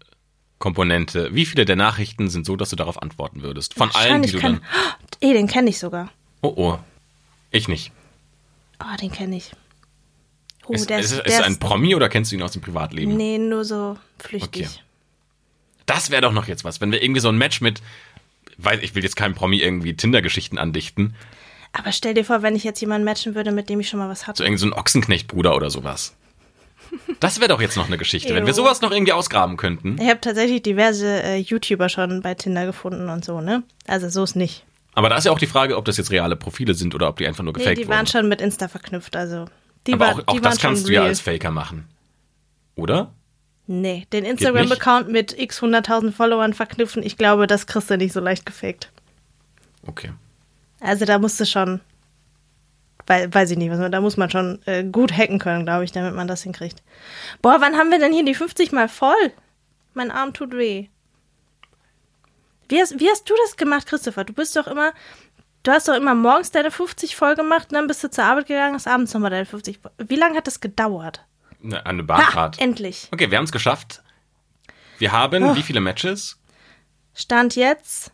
[0.61, 1.35] Komponente.
[1.35, 3.73] Wie viele der Nachrichten sind so, dass du darauf antworten würdest?
[3.73, 4.61] Von allen, die du kann, dann.
[5.21, 6.09] Oh, eh, den kenne ich sogar.
[6.41, 6.79] Oh oh.
[7.51, 7.91] Ich nicht.
[8.81, 9.51] Oh, den kenne ich.
[10.67, 12.41] Oh, ist, der ist, ist, ist der er ein ist, Promi oder kennst du ihn
[12.41, 13.17] aus dem Privatleben?
[13.17, 14.67] Nee, nur so flüchtig.
[14.67, 14.79] Okay.
[15.85, 17.81] Das wäre doch noch jetzt was, wenn wir irgendwie so ein Match mit,
[18.57, 21.15] weil ich will jetzt keinem Promi irgendwie Tinder-Geschichten andichten,
[21.73, 24.09] Aber stell dir vor, wenn ich jetzt jemanden matchen würde, mit dem ich schon mal
[24.09, 24.43] was so hatte.
[24.43, 26.15] irgendwie so ein Ochsenknechtbruder oder sowas.
[27.19, 29.97] Das wäre doch jetzt noch eine Geschichte, wenn wir sowas noch irgendwie ausgraben könnten.
[30.01, 33.63] Ich habe tatsächlich diverse äh, YouTuber schon bei Tinder gefunden und so, ne?
[33.87, 34.65] Also so ist nicht.
[34.93, 37.17] Aber da ist ja auch die Frage, ob das jetzt reale Profile sind oder ob
[37.17, 38.07] die einfach nur Nee, gefaked die waren wurden.
[38.07, 39.45] schon mit Insta verknüpft, also.
[39.87, 41.87] Die Aber war, auch, auch die das waren kannst du ja als Faker machen.
[42.75, 43.13] Oder?
[43.67, 44.25] Nee, den?
[44.25, 48.91] Instagram-Account mit x 100.000 Followern verknüpfen, ich glaube, das kriegst du nicht so leicht gefaked.
[49.87, 50.11] Okay.
[50.79, 51.79] Also da musst du schon,
[53.11, 55.83] weil, weiß ich nicht, was man, da muss man schon äh, gut hacken können, glaube
[55.83, 56.81] ich, damit man das hinkriegt.
[57.41, 59.33] Boah, wann haben wir denn hier die 50 mal voll?
[59.93, 60.87] Mein Arm tut weh.
[62.69, 64.23] Wie hast, wie hast du das gemacht, Christopher?
[64.23, 64.93] Du bist doch immer,
[65.63, 68.47] du hast doch immer morgens deine 50 voll gemacht und dann bist du zur Arbeit
[68.47, 69.91] gegangen, hast abends nochmal deine 50 voll.
[69.97, 71.25] Wie lange hat das gedauert?
[71.59, 72.59] Ne, Eine Ha, Bahncard.
[72.61, 73.09] endlich.
[73.11, 74.01] Okay, wir haben es geschafft.
[74.99, 75.55] Wir haben Oh.
[75.57, 76.39] wie viele Matches?
[77.13, 78.13] Stand jetzt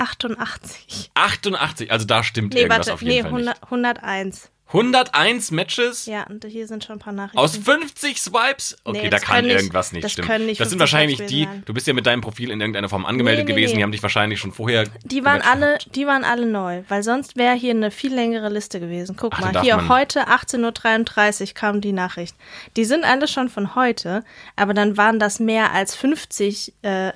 [0.00, 1.10] 88.
[1.14, 3.64] 88, also da stimmt Nee, irgendwas warte, auf jeden nee, Fall 100, nicht.
[3.64, 4.50] 101.
[4.72, 6.06] 101 Matches?
[6.06, 7.38] Ja, und hier sind schon ein paar Nachrichten.
[7.38, 8.76] Aus 50 Swipes?
[8.84, 10.28] Okay, Nee, da kann irgendwas nicht das stimmen.
[10.28, 11.62] können nicht das sind 50 wahrscheinlich die, sein.
[11.66, 13.90] du bist ja mit deinem Profil in irgendeiner Form angemeldet Nee, nee, gewesen, die haben
[13.90, 14.84] dich wahrscheinlich schon vorher.
[15.02, 15.96] Die waren alle, gehabt.
[15.96, 19.16] die waren alle neu, weil sonst wäre hier eine viel längere Liste gewesen.
[19.18, 22.36] Guck Ach, mal, hier heute 18.33 Uhr kam die Nachricht.
[22.76, 24.24] Die sind alle schon von heute,
[24.54, 27.10] aber dann waren das mehr als 50 äh,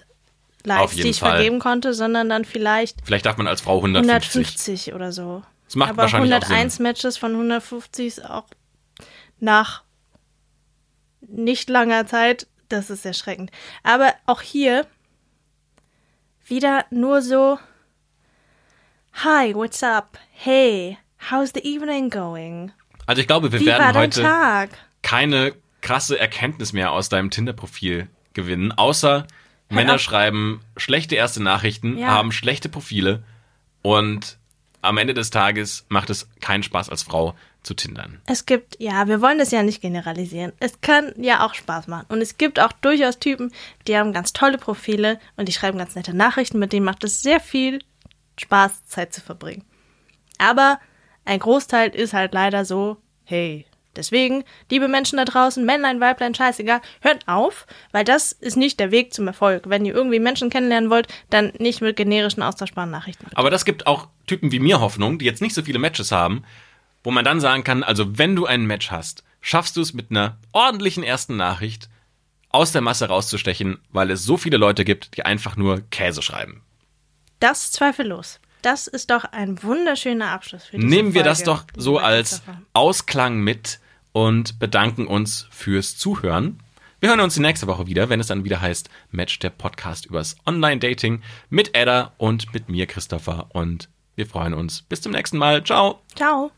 [0.65, 1.33] Likes, die ich Fall.
[1.33, 4.05] vergeben konnte, sondern dann vielleicht Vielleicht darf man als Frau 150.
[4.37, 5.43] 150 oder so.
[5.67, 8.47] Das macht aber wahrscheinlich auch 101 Matches von 150 ist auch
[9.41, 9.83] nach
[11.21, 13.51] nicht langer Zeit, das ist erschreckend.
[13.83, 14.87] Aber auch hier
[16.47, 17.59] wieder nur so
[19.23, 20.19] Hi, what's up?
[20.33, 20.99] Hey,
[21.31, 22.73] how's the evening going?
[23.07, 24.71] Also ich glaube, wir Wie werden heute Tag?
[25.03, 29.27] keine krasse Erkenntnis mehr aus deinem Tinder-Profil gewinnen, außer
[29.75, 32.09] Männer schreiben schlechte erste Nachrichten, Ja.
[32.09, 33.23] haben schlechte Profile
[33.83, 34.39] und
[34.83, 38.21] am Ende des Tages macht es keinen Spaß als Frau zu tindern.
[38.27, 40.53] Es gibt, ja, wir wollen das ja nicht generalisieren.
[40.61, 42.05] Es kann ja auch Spaß machen.
[42.11, 43.51] Und es gibt auch durchaus Typen,
[43.89, 47.23] die haben ganz tolle Profile und die schreiben ganz nette Nachrichten, mit denen macht es
[47.23, 47.79] sehr viel
[48.39, 49.65] Spaß, Zeit zu verbringen.
[50.37, 50.79] Aber
[51.25, 53.65] ein Großteil ist halt leider so, hey,
[53.97, 58.91] deswegen, liebe Menschen da draußen, Männlein, Weiblein, scheißegal, hört auf, weil das ist nicht der
[58.91, 59.69] Weg zum Erfolg.
[59.69, 63.27] Wenn ihr irgendwie Menschen kennenlernen wollt, dann nicht mit generischen austauschbaren Nachrichten.
[63.35, 66.45] Aber das gibt auch Typen wie mir Hoffnung, die jetzt nicht so viele Matches haben,
[67.03, 70.11] wo man dann sagen kann, also wenn du ein Match hast, schaffst du es mit
[70.11, 71.89] einer ordentlichen ersten Nachricht
[72.49, 76.63] aus der Masse rauszustechen, weil es so viele Leute gibt, die einfach nur Käse schreiben.
[77.41, 78.41] Das zweifellos.
[78.63, 82.41] Das ist doch ein wunderschöner Abschluss für diese Nehmen wir Folge, das doch so als.
[82.73, 83.79] Ausklang mit
[84.15, 86.61] und bedanken uns fürs Zuhören.
[87.01, 90.07] Wir hören uns die nächste Woche wieder, wenn es dann wieder heißt Match der Podcast
[90.07, 93.49] übers Online-Dating mit Edda und mit mir, Christopher.
[93.51, 94.83] Und wir freuen uns.
[94.83, 95.65] Bis zum nächsten Mal.
[95.65, 96.01] Ciao.
[96.15, 96.55] Ciao.